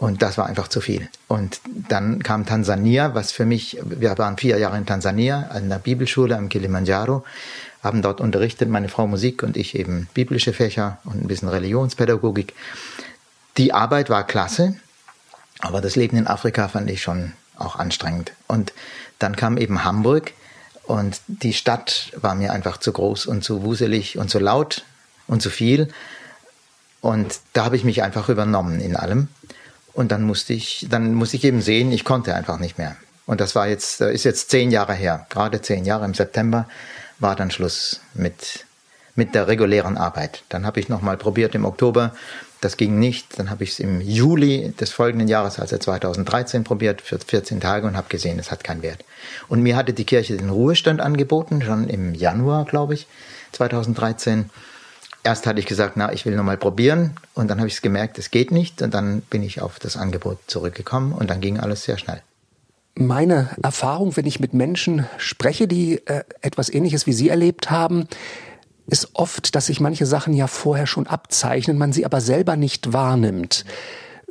Und 0.00 0.22
das 0.22 0.38
war 0.38 0.46
einfach 0.46 0.68
zu 0.68 0.80
viel. 0.80 1.10
Und 1.28 1.60
dann 1.66 2.22
kam 2.22 2.46
Tansania, 2.46 3.14
was 3.14 3.32
für 3.32 3.44
mich, 3.44 3.78
wir 3.84 4.16
waren 4.16 4.38
vier 4.38 4.56
Jahre 4.56 4.78
in 4.78 4.86
Tansania, 4.86 5.48
an 5.50 5.68
der 5.68 5.78
Bibelschule 5.78 6.38
am 6.38 6.48
Kilimanjaro, 6.48 7.22
haben 7.82 8.00
dort 8.00 8.22
unterrichtet, 8.22 8.70
meine 8.70 8.88
Frau 8.88 9.06
Musik 9.06 9.42
und 9.42 9.58
ich 9.58 9.78
eben 9.78 10.08
biblische 10.14 10.54
Fächer 10.54 10.96
und 11.04 11.22
ein 11.22 11.28
bisschen 11.28 11.50
Religionspädagogik. 11.50 12.54
Die 13.58 13.74
Arbeit 13.74 14.08
war 14.08 14.26
klasse, 14.26 14.74
aber 15.58 15.82
das 15.82 15.96
Leben 15.96 16.16
in 16.16 16.26
Afrika 16.26 16.68
fand 16.68 16.90
ich 16.90 17.02
schon 17.02 17.34
auch 17.58 17.76
anstrengend. 17.76 18.32
Und 18.46 18.72
dann 19.18 19.36
kam 19.36 19.58
eben 19.58 19.84
Hamburg 19.84 20.32
und 20.84 21.20
die 21.26 21.52
Stadt 21.52 22.10
war 22.16 22.34
mir 22.34 22.54
einfach 22.54 22.78
zu 22.78 22.92
groß 22.92 23.26
und 23.26 23.44
zu 23.44 23.64
wuselig 23.64 24.16
und 24.16 24.30
zu 24.30 24.38
laut 24.38 24.82
und 25.26 25.42
zu 25.42 25.50
viel. 25.50 25.92
Und 27.02 27.40
da 27.52 27.66
habe 27.66 27.76
ich 27.76 27.84
mich 27.84 28.02
einfach 28.02 28.30
übernommen 28.30 28.80
in 28.80 28.96
allem. 28.96 29.28
Und 29.92 30.12
dann 30.12 30.22
musste 30.22 30.52
ich, 30.52 30.86
dann 30.88 31.14
musste 31.14 31.36
ich 31.36 31.44
eben 31.44 31.62
sehen, 31.62 31.92
ich 31.92 32.04
konnte 32.04 32.34
einfach 32.34 32.58
nicht 32.58 32.78
mehr. 32.78 32.96
Und 33.26 33.40
das 33.40 33.54
war 33.54 33.68
jetzt, 33.68 34.00
ist 34.00 34.24
jetzt 34.24 34.50
zehn 34.50 34.70
Jahre 34.70 34.94
her. 34.94 35.26
Gerade 35.30 35.62
zehn 35.62 35.84
Jahre 35.84 36.04
im 36.04 36.14
September 36.14 36.68
war 37.18 37.36
dann 37.36 37.50
Schluss 37.50 38.00
mit, 38.14 38.66
mit 39.14 39.34
der 39.34 39.46
regulären 39.46 39.96
Arbeit. 39.96 40.42
Dann 40.48 40.66
habe 40.66 40.80
ich 40.80 40.88
nochmal 40.88 41.16
probiert 41.16 41.54
im 41.54 41.64
Oktober. 41.64 42.14
Das 42.60 42.76
ging 42.76 42.98
nicht. 42.98 43.38
Dann 43.38 43.50
habe 43.50 43.64
ich 43.64 43.70
es 43.70 43.78
im 43.78 44.00
Juli 44.00 44.74
des 44.78 44.90
folgenden 44.90 45.28
Jahres, 45.28 45.58
also 45.58 45.78
2013, 45.78 46.64
probiert 46.64 47.02
für 47.02 47.18
14 47.18 47.60
Tage 47.60 47.86
und 47.86 47.96
habe 47.96 48.08
gesehen, 48.08 48.38
es 48.38 48.50
hat 48.50 48.64
keinen 48.64 48.82
Wert. 48.82 49.04
Und 49.48 49.62
mir 49.62 49.76
hatte 49.76 49.92
die 49.92 50.04
Kirche 50.04 50.36
den 50.36 50.50
Ruhestand 50.50 51.00
angeboten, 51.00 51.62
schon 51.62 51.88
im 51.88 52.14
Januar, 52.14 52.64
glaube 52.64 52.94
ich, 52.94 53.06
2013 53.52 54.50
erst 55.22 55.46
hatte 55.46 55.60
ich 55.60 55.66
gesagt, 55.66 55.96
na, 55.96 56.12
ich 56.12 56.26
will 56.26 56.36
noch 56.36 56.44
mal 56.44 56.56
probieren 56.56 57.16
und 57.34 57.48
dann 57.48 57.58
habe 57.58 57.68
ich 57.68 57.74
es 57.74 57.82
gemerkt, 57.82 58.18
es 58.18 58.30
geht 58.30 58.50
nicht 58.50 58.82
und 58.82 58.94
dann 58.94 59.20
bin 59.22 59.42
ich 59.42 59.60
auf 59.60 59.78
das 59.78 59.96
Angebot 59.96 60.38
zurückgekommen 60.46 61.12
und 61.12 61.30
dann 61.30 61.40
ging 61.40 61.58
alles 61.58 61.84
sehr 61.84 61.98
schnell. 61.98 62.22
Meine 62.94 63.50
Erfahrung, 63.62 64.16
wenn 64.16 64.26
ich 64.26 64.40
mit 64.40 64.52
Menschen 64.52 65.06
spreche, 65.16 65.68
die 65.68 66.06
äh, 66.06 66.24
etwas 66.42 66.68
Ähnliches 66.68 67.06
wie 67.06 67.12
Sie 67.12 67.28
erlebt 67.28 67.70
haben, 67.70 68.08
ist 68.86 69.10
oft, 69.14 69.54
dass 69.54 69.66
sich 69.66 69.80
manche 69.80 70.06
Sachen 70.06 70.34
ja 70.34 70.46
vorher 70.46 70.86
schon 70.86 71.06
abzeichnen, 71.06 71.78
man 71.78 71.92
sie 71.92 72.04
aber 72.04 72.20
selber 72.20 72.56
nicht 72.56 72.92
wahrnimmt. 72.92 73.64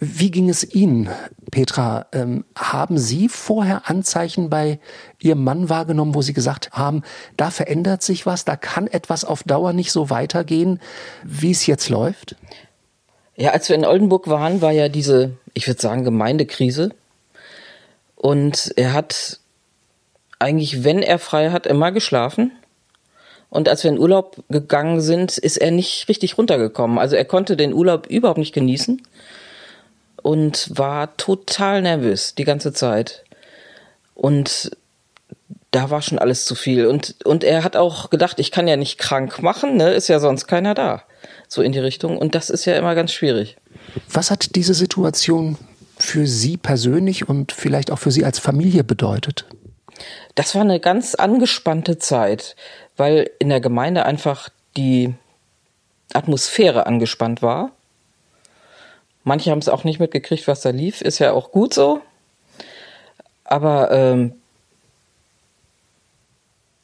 Wie 0.02 0.32
ging 0.32 0.48
es 0.48 0.64
Ihnen, 0.74 1.10
Petra? 1.52 2.08
Ähm, 2.14 2.46
haben 2.56 2.98
Sie 2.98 3.28
vorher 3.28 3.90
Anzeichen 3.90 4.50
bei 4.50 4.80
Ihrem 5.22 5.44
Mann 5.44 5.68
wahrgenommen, 5.68 6.16
wo 6.16 6.22
Sie 6.22 6.32
gesagt 6.32 6.72
haben, 6.72 7.04
da 7.36 7.52
verändert 7.52 8.02
sich 8.02 8.26
was, 8.26 8.46
da 8.46 8.56
kann 8.56 8.88
etwas 8.88 9.26
auf 9.26 9.44
Dauer 9.44 9.74
nicht 9.74 9.92
so 9.92 10.10
weitergehen, 10.10 10.80
wie 11.26 11.52
es 11.52 11.66
jetzt 11.66 11.90
läuft? 11.90 12.38
Ja, 13.36 13.52
als 13.52 13.68
wir 13.68 13.76
in 13.76 13.86
Oldenburg 13.86 14.30
waren, 14.30 14.62
war 14.62 14.72
ja 14.72 14.88
diese, 14.88 15.32
ich 15.54 15.68
würde 15.68 15.82
sagen, 15.82 16.06
Gemeindekrise. 16.06 16.92
Und 18.16 18.72
er 18.78 18.94
hat 18.94 19.42
eigentlich, 20.40 20.86
wenn 20.86 21.02
er 21.02 21.20
frei 21.20 21.52
hat, 21.52 21.68
immer 21.68 21.92
geschlafen. 21.92 22.54
Und 23.50 23.68
als 23.68 23.84
wir 23.84 23.92
in 23.92 24.00
Urlaub 24.00 24.44
gegangen 24.48 25.02
sind, 25.02 25.38
ist 25.38 25.58
er 25.58 25.72
nicht 25.72 26.08
richtig 26.08 26.38
runtergekommen. 26.38 27.00
Also 27.00 27.18
er 27.18 27.26
konnte 27.26 27.58
den 27.58 27.74
Urlaub 27.74 28.08
überhaupt 28.08 28.40
nicht 28.40 28.54
genießen 28.54 29.02
und 30.30 30.70
war 30.78 31.18
total 31.18 31.82
nervös 31.82 32.36
die 32.36 32.44
ganze 32.44 32.72
Zeit. 32.72 33.24
Und 34.14 34.70
da 35.72 35.90
war 35.90 36.04
schon 36.04 36.20
alles 36.20 36.46
zu 36.46 36.54
viel. 36.54 36.86
Und, 36.86 37.16
und 37.26 37.44
er 37.44 37.64
hat 37.64 37.76
auch 37.76 38.12
gedacht, 38.12 38.40
ich 38.40 38.52
kann 38.52 38.68
ja 38.68 38.76
nicht 38.76 39.00
krank 39.00 39.42
machen, 39.42 39.76
ne? 39.76 39.90
ist 39.90 40.08
ja 40.08 40.20
sonst 40.20 40.46
keiner 40.46 40.76
da. 40.76 41.02
So 41.48 41.64
in 41.64 41.72
die 41.72 41.80
Richtung. 41.80 42.16
Und 42.16 42.36
das 42.36 42.52
ist 42.52 42.66
ja 42.66 42.78
immer 42.78 42.94
ganz 42.94 43.12
schwierig. 43.12 43.58
Was 44.14 44.30
hat 44.30 44.56
diese 44.56 44.76
Situation 44.76 45.58
für 45.98 46.28
Sie 46.28 46.58
persönlich 46.58 47.28
und 47.28 47.52
vielleicht 47.52 47.90
auch 47.90 47.98
für 47.98 48.12
Sie 48.12 48.24
als 48.24 48.38
Familie 48.38 48.84
bedeutet? 48.84 49.46
Das 50.36 50.54
war 50.54 50.62
eine 50.62 50.80
ganz 50.80 51.16
angespannte 51.16 51.98
Zeit, 51.98 52.56
weil 52.98 53.32
in 53.40 53.50
der 53.50 53.62
Gemeinde 53.62 54.06
einfach 54.06 54.50
die 54.78 55.16
Atmosphäre 56.14 56.86
angespannt 56.86 57.42
war. 57.42 57.72
Manche 59.24 59.52
haben 59.52 59.60
es 59.60 59.70
auch 59.70 59.84
nicht 59.84 60.00
mitgekriegt, 60.00 60.48
was 60.48 60.62
da 60.62 60.70
lief. 60.70 61.02
Ist 61.02 61.20
ja 61.20 61.34
auch 61.34 61.52
gut 61.52 61.74
so. 61.74 62.02
Aber 63.44 63.92
ähm, 63.92 64.34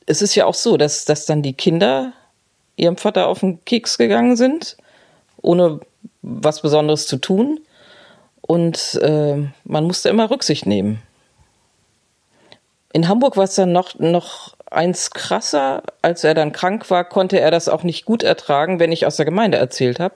es 0.06 0.22
ist 0.22 0.36
ja 0.36 0.46
auch 0.46 0.54
so, 0.54 0.78
dass, 0.78 1.06
dass 1.06 1.26
dann 1.26 1.42
die 1.42 1.54
Kinder 1.54 2.14
ihrem 2.76 2.98
Vater 2.98 3.28
auf 3.28 3.40
den 3.40 3.64
Keks 3.66 3.98
gegangen 3.98 4.36
sind, 4.36 4.78
ohne 5.42 5.80
was 6.22 6.62
Besonderes 6.62 7.08
zu 7.08 7.18
tun. 7.18 7.60
Und 8.42 9.00
äh, 9.02 9.48
man 9.64 9.86
musste 9.86 10.10
immer 10.10 10.30
Rücksicht 10.30 10.66
nehmen. 10.66 11.02
In 12.94 13.08
Hamburg 13.08 13.38
war 13.38 13.46
es 13.46 13.56
dann 13.56 13.72
noch, 13.72 13.98
noch 13.98 14.56
eins 14.70 15.12
krasser. 15.12 15.84
Als 16.02 16.24
er 16.24 16.34
dann 16.34 16.52
krank 16.52 16.90
war, 16.90 17.06
konnte 17.06 17.40
er 17.40 17.52
das 17.52 17.70
auch 17.70 17.84
nicht 17.84 18.06
gut 18.06 18.24
ertragen, 18.24 18.80
wenn 18.80 18.92
ich 18.92 19.06
aus 19.06 19.16
der 19.16 19.26
Gemeinde 19.26 19.58
erzählt 19.58 20.00
habe 20.00 20.16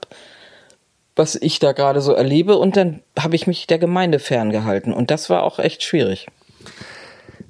was 1.20 1.36
ich 1.36 1.60
da 1.60 1.74
gerade 1.74 2.02
so 2.02 2.14
erlebe. 2.14 2.58
Und 2.58 2.76
dann 2.78 3.04
habe 3.20 3.36
ich 3.36 3.46
mich 3.46 3.68
der 3.68 3.78
Gemeinde 3.78 4.18
ferngehalten. 4.18 4.94
Und 4.94 5.12
das 5.12 5.30
war 5.30 5.44
auch 5.44 5.60
echt 5.60 5.84
schwierig. 5.84 6.28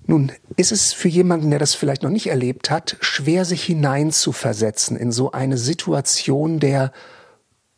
Nun, 0.05 0.31
ist 0.57 0.71
es 0.71 0.91
für 0.91 1.07
jemanden, 1.07 1.51
der 1.51 1.59
das 1.59 1.75
vielleicht 1.75 2.01
noch 2.01 2.09
nicht 2.09 2.27
erlebt 2.27 2.71
hat, 2.71 2.97
schwer 2.99 3.45
sich 3.45 3.63
hineinzuversetzen 3.63 4.97
in 4.97 5.11
so 5.11 5.31
eine 5.31 5.57
Situation 5.57 6.59
der 6.59 6.91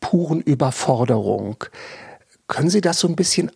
puren 0.00 0.40
Überforderung. 0.40 1.64
Können 2.48 2.70
Sie 2.70 2.80
das 2.80 2.98
so 2.98 3.06
ein 3.06 3.16
bisschen 3.16 3.52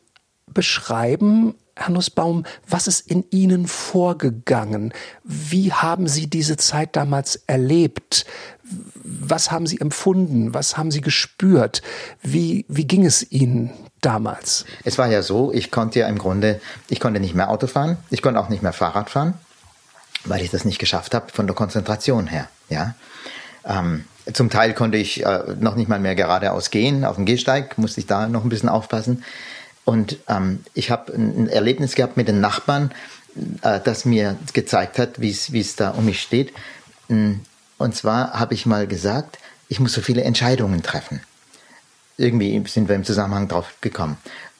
beschreiben? 0.46 1.54
Herr 1.78 1.90
Nussbaum, 1.90 2.44
was 2.66 2.86
ist 2.86 3.08
in 3.10 3.24
Ihnen 3.30 3.68
vorgegangen? 3.68 4.94
Wie 5.24 5.74
haben 5.74 6.08
Sie 6.08 6.26
diese 6.26 6.56
Zeit 6.56 6.96
damals 6.96 7.36
erlebt? 7.46 8.24
Was 9.04 9.50
haben 9.50 9.66
Sie 9.66 9.78
empfunden? 9.78 10.54
Was 10.54 10.78
haben 10.78 10.90
Sie 10.90 11.02
gespürt? 11.02 11.82
Wie, 12.22 12.64
wie 12.68 12.86
ging 12.86 13.04
es 13.04 13.30
Ihnen 13.30 13.72
damals? 14.00 14.64
Es 14.84 14.96
war 14.96 15.08
ja 15.08 15.20
so, 15.20 15.52
ich 15.52 15.70
konnte 15.70 15.98
ja 15.98 16.08
im 16.08 16.16
Grunde, 16.16 16.62
ich 16.88 16.98
konnte 16.98 17.20
nicht 17.20 17.34
mehr 17.34 17.50
Auto 17.50 17.66
fahren, 17.66 17.98
ich 18.08 18.22
konnte 18.22 18.40
auch 18.40 18.48
nicht 18.48 18.62
mehr 18.62 18.72
Fahrrad 18.72 19.10
fahren, 19.10 19.34
weil 20.24 20.42
ich 20.42 20.50
das 20.50 20.64
nicht 20.64 20.78
geschafft 20.78 21.14
habe 21.14 21.30
von 21.30 21.46
der 21.46 21.54
Konzentration 21.54 22.26
her. 22.26 22.48
Ja. 22.70 22.94
Ähm, 23.66 24.04
zum 24.32 24.48
Teil 24.48 24.72
konnte 24.72 24.96
ich 24.96 25.24
äh, 25.24 25.54
noch 25.60 25.76
nicht 25.76 25.88
mal 25.88 26.00
mehr 26.00 26.14
geradeaus 26.14 26.70
gehen. 26.70 27.04
Auf 27.04 27.16
dem 27.16 27.26
Gehsteig 27.26 27.76
musste 27.76 28.00
ich 28.00 28.06
da 28.06 28.28
noch 28.28 28.44
ein 28.44 28.48
bisschen 28.48 28.70
aufpassen. 28.70 29.22
Und 29.86 30.18
ähm, 30.28 30.64
ich 30.74 30.90
habe 30.90 31.14
ein 31.14 31.48
Erlebnis 31.48 31.94
gehabt 31.94 32.16
mit 32.16 32.26
den 32.26 32.40
Nachbarn, 32.40 32.90
äh, 33.62 33.80
das 33.82 34.04
mir 34.04 34.36
gezeigt 34.52 34.98
hat, 34.98 35.20
wie 35.20 35.30
es 35.30 35.76
da 35.76 35.90
um 35.90 36.04
mich 36.04 36.20
steht. 36.20 36.52
Mm, 37.08 37.34
und 37.78 37.94
zwar 37.94 38.32
habe 38.32 38.52
ich 38.52 38.66
mal 38.66 38.88
gesagt, 38.88 39.38
ich 39.68 39.78
muss 39.78 39.92
so 39.92 40.00
viele 40.00 40.24
Entscheidungen 40.24 40.82
treffen. 40.82 41.20
Irgendwie 42.16 42.62
sind 42.66 42.88
wir 42.88 42.96
im 42.96 43.04
Zusammenhang 43.04 43.46
drauf 43.46 43.74
gekommen. 43.80 44.16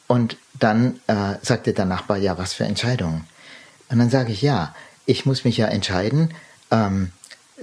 Und 0.06 0.37
dann 0.54 1.00
äh, 1.09 1.35
sagte 1.42 1.73
der 1.73 1.87
Nachbar, 1.87 2.18
ja, 2.18 2.38
was 2.38 2.52
für 2.52 2.64
Entscheidungen? 2.64 3.26
Und 3.88 3.99
dann 3.99 4.11
sage 4.11 4.33
ich, 4.33 4.42
ja, 4.42 4.76
ich 5.06 5.26
muss 5.26 5.45
mich 5.45 5.56
ja 5.56 5.66
entscheiden, 5.66 6.35
ähm, 6.71 7.11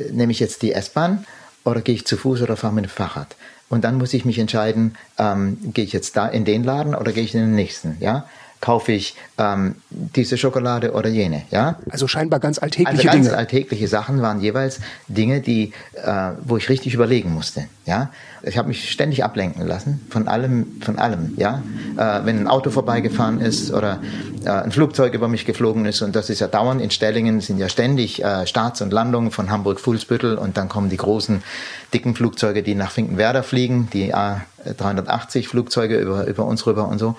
nehme 0.09 0.33
ich 0.33 0.41
jetzt 0.41 0.63
die 0.63 0.73
S-Bahn 0.73 1.25
oder 1.63 1.81
gehe 1.81 1.95
ich 1.95 2.05
zu 2.05 2.17
Fuß 2.17 2.41
oder 2.41 2.57
fahre 2.57 2.73
mit 2.73 2.85
dem 2.85 2.89
Fahrrad? 2.89 3.37
Und 3.69 3.83
dann 3.83 3.97
muss 3.97 4.13
ich 4.13 4.25
mich 4.25 4.39
entscheiden, 4.39 4.95
ähm, 5.17 5.57
gehe 5.73 5.85
ich 5.85 5.93
jetzt 5.93 6.15
da 6.15 6.27
in 6.27 6.45
den 6.45 6.63
Laden 6.63 6.95
oder 6.95 7.11
gehe 7.11 7.23
ich 7.23 7.33
in 7.33 7.41
den 7.41 7.55
nächsten, 7.55 7.97
ja? 7.99 8.27
Kaufe 8.63 8.93
ich 8.93 9.17
ähm, 9.37 9.75
diese 9.89 10.37
Schokolade 10.37 10.93
oder 10.93 11.09
jene, 11.09 11.41
ja? 11.51 11.79
Also 11.89 12.07
scheinbar 12.07 12.39
ganz 12.39 12.59
alltägliche 12.59 13.09
also 13.09 13.17
ganz 13.17 13.25
Dinge. 13.25 13.37
alltägliche 13.37 13.89
Sachen 13.89 14.21
waren 14.21 14.39
jeweils 14.39 14.79
Dinge, 15.09 15.41
die, 15.41 15.73
äh, 16.01 16.29
wo 16.45 16.55
ich 16.55 16.69
richtig 16.69 16.93
überlegen 16.93 17.33
musste, 17.33 17.65
ja? 17.85 18.09
Ich 18.41 18.57
habe 18.57 18.69
mich 18.69 18.89
ständig 18.89 19.25
ablenken 19.25 19.67
lassen 19.67 20.07
von 20.09 20.29
allem, 20.29 20.79
von 20.79 20.97
allem, 20.97 21.33
ja. 21.35 21.61
Äh, 21.97 22.25
wenn 22.25 22.39
ein 22.39 22.47
Auto 22.47 22.69
vorbeigefahren 22.69 23.41
ist 23.41 23.73
oder 23.73 23.99
äh, 24.45 24.49
ein 24.49 24.71
Flugzeug 24.71 25.13
über 25.13 25.27
mich 25.27 25.45
geflogen 25.45 25.85
ist 25.85 26.01
und 26.01 26.15
das 26.15 26.29
ist 26.29 26.39
ja 26.39 26.47
dauernd 26.47 26.81
in 26.81 26.89
Stellingen 26.89 27.41
sind 27.41 27.57
ja 27.57 27.67
ständig 27.67 28.23
äh, 28.23 28.47
Starts 28.47 28.81
und 28.81 28.93
Landungen 28.93 29.31
von 29.31 29.51
Hamburg-Fuhlsbüttel 29.51 30.37
und 30.37 30.55
dann 30.55 30.69
kommen 30.69 30.89
die 30.89 30.95
großen 30.95 31.43
dicken 31.93 32.15
Flugzeuge, 32.15 32.63
die 32.63 32.75
nach 32.75 32.91
Finkenwerder 32.91 33.43
fliegen, 33.43 33.89
die 33.91 34.15
A380 34.15 35.49
Flugzeuge 35.49 35.97
über 35.97 36.27
über 36.27 36.45
uns 36.45 36.65
rüber 36.65 36.87
und 36.87 36.99
so. 36.99 37.17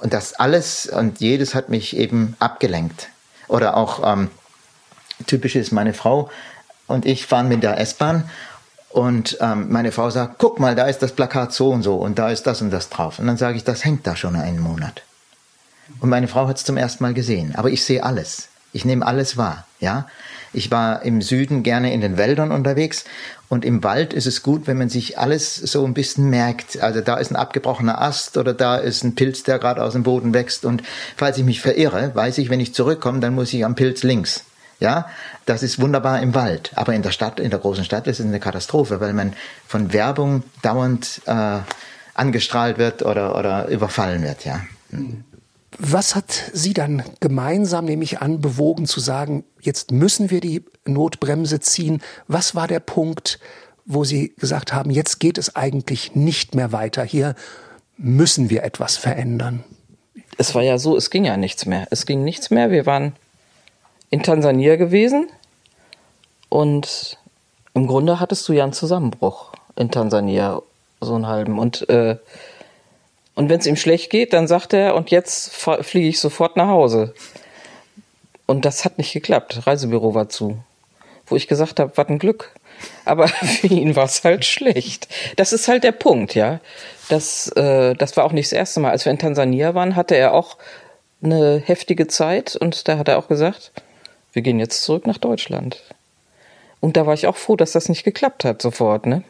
Und 0.00 0.12
das 0.12 0.34
alles 0.34 0.86
und 0.86 1.20
jedes 1.20 1.54
hat 1.54 1.68
mich 1.68 1.96
eben 1.96 2.34
abgelenkt. 2.38 3.08
Oder 3.48 3.76
auch 3.76 4.00
ähm, 4.04 4.30
typisch 5.26 5.56
ist 5.56 5.72
meine 5.72 5.92
Frau 5.92 6.30
und 6.86 7.06
ich 7.06 7.26
fahren 7.26 7.48
mit 7.48 7.62
der 7.62 7.78
S-Bahn 7.78 8.28
und 8.88 9.38
ähm, 9.40 9.70
meine 9.70 9.92
Frau 9.92 10.10
sagt, 10.10 10.36
guck 10.38 10.58
mal, 10.58 10.74
da 10.74 10.86
ist 10.86 11.00
das 11.00 11.12
Plakat 11.12 11.52
so 11.52 11.70
und 11.70 11.82
so 11.82 11.96
und 11.96 12.18
da 12.18 12.30
ist 12.30 12.46
das 12.46 12.62
und 12.62 12.70
das 12.70 12.88
drauf. 12.88 13.18
Und 13.18 13.26
dann 13.26 13.36
sage 13.36 13.56
ich, 13.56 13.64
das 13.64 13.84
hängt 13.84 14.06
da 14.06 14.16
schon 14.16 14.36
einen 14.36 14.58
Monat. 14.58 15.02
Und 16.00 16.08
meine 16.08 16.28
Frau 16.28 16.48
hat 16.48 16.56
es 16.56 16.64
zum 16.64 16.76
ersten 16.76 17.04
Mal 17.04 17.14
gesehen. 17.14 17.54
Aber 17.56 17.70
ich 17.70 17.84
sehe 17.84 18.02
alles. 18.02 18.48
Ich 18.72 18.84
nehme 18.84 19.06
alles 19.06 19.36
wahr. 19.36 19.66
Ja, 19.80 20.06
ich 20.52 20.70
war 20.70 21.02
im 21.02 21.22
Süden 21.22 21.62
gerne 21.62 21.92
in 21.92 22.00
den 22.00 22.16
Wäldern 22.16 22.50
unterwegs 22.50 23.04
und 23.48 23.64
im 23.64 23.82
Wald 23.82 24.12
ist 24.12 24.26
es 24.26 24.42
gut, 24.42 24.66
wenn 24.66 24.78
man 24.78 24.88
sich 24.88 25.18
alles 25.18 25.56
so 25.56 25.84
ein 25.84 25.94
bisschen 25.94 26.30
merkt. 26.30 26.80
Also 26.80 27.00
da 27.00 27.16
ist 27.16 27.30
ein 27.30 27.36
abgebrochener 27.36 28.00
Ast 28.00 28.36
oder 28.36 28.54
da 28.54 28.76
ist 28.76 29.04
ein 29.04 29.14
Pilz, 29.14 29.42
der 29.42 29.58
gerade 29.58 29.82
aus 29.82 29.92
dem 29.92 30.02
Boden 30.02 30.34
wächst. 30.34 30.64
Und 30.64 30.82
falls 31.16 31.36
ich 31.38 31.44
mich 31.44 31.60
verirre, 31.60 32.12
weiß 32.14 32.38
ich, 32.38 32.48
wenn 32.48 32.60
ich 32.60 32.74
zurückkomme, 32.74 33.20
dann 33.20 33.34
muss 33.34 33.52
ich 33.52 33.64
am 33.64 33.74
Pilz 33.74 34.02
links. 34.02 34.44
Ja, 34.78 35.08
das 35.46 35.62
ist 35.62 35.80
wunderbar 35.80 36.22
im 36.22 36.34
Wald, 36.34 36.72
aber 36.74 36.94
in 36.94 37.02
der 37.02 37.10
Stadt, 37.10 37.38
in 37.38 37.50
der 37.50 37.58
großen 37.58 37.84
Stadt 37.84 38.06
ist 38.06 38.18
es 38.18 38.24
eine 38.24 38.40
Katastrophe, 38.40 38.98
weil 39.00 39.12
man 39.12 39.34
von 39.66 39.92
Werbung 39.92 40.42
dauernd 40.62 41.20
äh, 41.26 41.58
angestrahlt 42.14 42.78
wird 42.78 43.02
oder, 43.02 43.36
oder 43.36 43.68
überfallen 43.68 44.22
wird, 44.22 44.46
ja. 44.46 44.62
Was 45.78 46.14
hat 46.14 46.50
Sie 46.52 46.74
dann 46.74 47.02
gemeinsam, 47.20 47.84
nehme 47.84 48.04
ich 48.04 48.20
an, 48.20 48.40
bewogen 48.40 48.86
zu 48.86 49.00
sagen, 49.00 49.44
jetzt 49.60 49.92
müssen 49.92 50.30
wir 50.30 50.40
die 50.40 50.64
Notbremse 50.84 51.60
ziehen? 51.60 52.02
Was 52.26 52.54
war 52.54 52.66
der 52.66 52.80
Punkt, 52.80 53.38
wo 53.84 54.04
Sie 54.04 54.34
gesagt 54.36 54.72
haben, 54.72 54.90
jetzt 54.90 55.20
geht 55.20 55.38
es 55.38 55.56
eigentlich 55.56 56.14
nicht 56.14 56.54
mehr 56.54 56.72
weiter, 56.72 57.04
hier 57.04 57.34
müssen 57.96 58.50
wir 58.50 58.64
etwas 58.64 58.96
verändern? 58.96 59.64
Es 60.38 60.54
war 60.54 60.62
ja 60.62 60.78
so, 60.78 60.96
es 60.96 61.10
ging 61.10 61.24
ja 61.24 61.36
nichts 61.36 61.66
mehr. 61.66 61.86
Es 61.90 62.06
ging 62.06 62.24
nichts 62.24 62.50
mehr. 62.50 62.70
Wir 62.70 62.86
waren 62.86 63.14
in 64.10 64.22
Tansania 64.22 64.76
gewesen 64.76 65.28
und 66.48 67.18
im 67.74 67.86
Grunde 67.86 68.20
hattest 68.20 68.48
du 68.48 68.52
ja 68.52 68.64
einen 68.64 68.72
Zusammenbruch 68.72 69.52
in 69.76 69.90
Tansania, 69.90 70.60
so 71.00 71.14
einen 71.14 71.26
halben. 71.26 71.58
Und, 71.58 71.88
äh, 71.88 72.16
und 73.40 73.48
wenn 73.48 73.58
es 73.58 73.66
ihm 73.66 73.76
schlecht 73.76 74.10
geht, 74.10 74.34
dann 74.34 74.46
sagt 74.46 74.74
er, 74.74 74.94
und 74.94 75.10
jetzt 75.10 75.54
fliege 75.54 76.08
ich 76.08 76.20
sofort 76.20 76.58
nach 76.58 76.68
Hause. 76.68 77.14
Und 78.44 78.66
das 78.66 78.84
hat 78.84 78.98
nicht 78.98 79.14
geklappt. 79.14 79.66
Reisebüro 79.66 80.12
war 80.14 80.28
zu. 80.28 80.58
Wo 81.24 81.36
ich 81.36 81.48
gesagt 81.48 81.80
habe, 81.80 81.90
was 81.94 82.08
ein 82.08 82.18
Glück. 82.18 82.52
Aber 83.06 83.28
für 83.28 83.68
ihn 83.68 83.96
war 83.96 84.04
es 84.04 84.24
halt 84.24 84.44
schlecht. 84.44 85.08
Das 85.36 85.54
ist 85.54 85.68
halt 85.68 85.84
der 85.84 85.92
Punkt, 85.92 86.34
ja. 86.34 86.60
Das, 87.08 87.48
äh, 87.52 87.94
das 87.94 88.14
war 88.18 88.24
auch 88.24 88.32
nicht 88.32 88.48
das 88.48 88.58
erste 88.58 88.78
Mal. 88.78 88.90
Als 88.90 89.06
wir 89.06 89.10
in 89.10 89.18
Tansania 89.18 89.74
waren, 89.74 89.96
hatte 89.96 90.16
er 90.16 90.34
auch 90.34 90.58
eine 91.22 91.62
heftige 91.64 92.08
Zeit 92.08 92.56
und 92.56 92.88
da 92.88 92.98
hat 92.98 93.08
er 93.08 93.16
auch 93.16 93.28
gesagt, 93.28 93.72
wir 94.34 94.42
gehen 94.42 94.58
jetzt 94.58 94.82
zurück 94.82 95.06
nach 95.06 95.16
Deutschland. 95.16 95.82
Und 96.80 96.98
da 96.98 97.06
war 97.06 97.14
ich 97.14 97.26
auch 97.26 97.38
froh, 97.38 97.56
dass 97.56 97.72
das 97.72 97.88
nicht 97.88 98.04
geklappt 98.04 98.44
hat 98.44 98.60
sofort, 98.60 99.06
ne? 99.06 99.24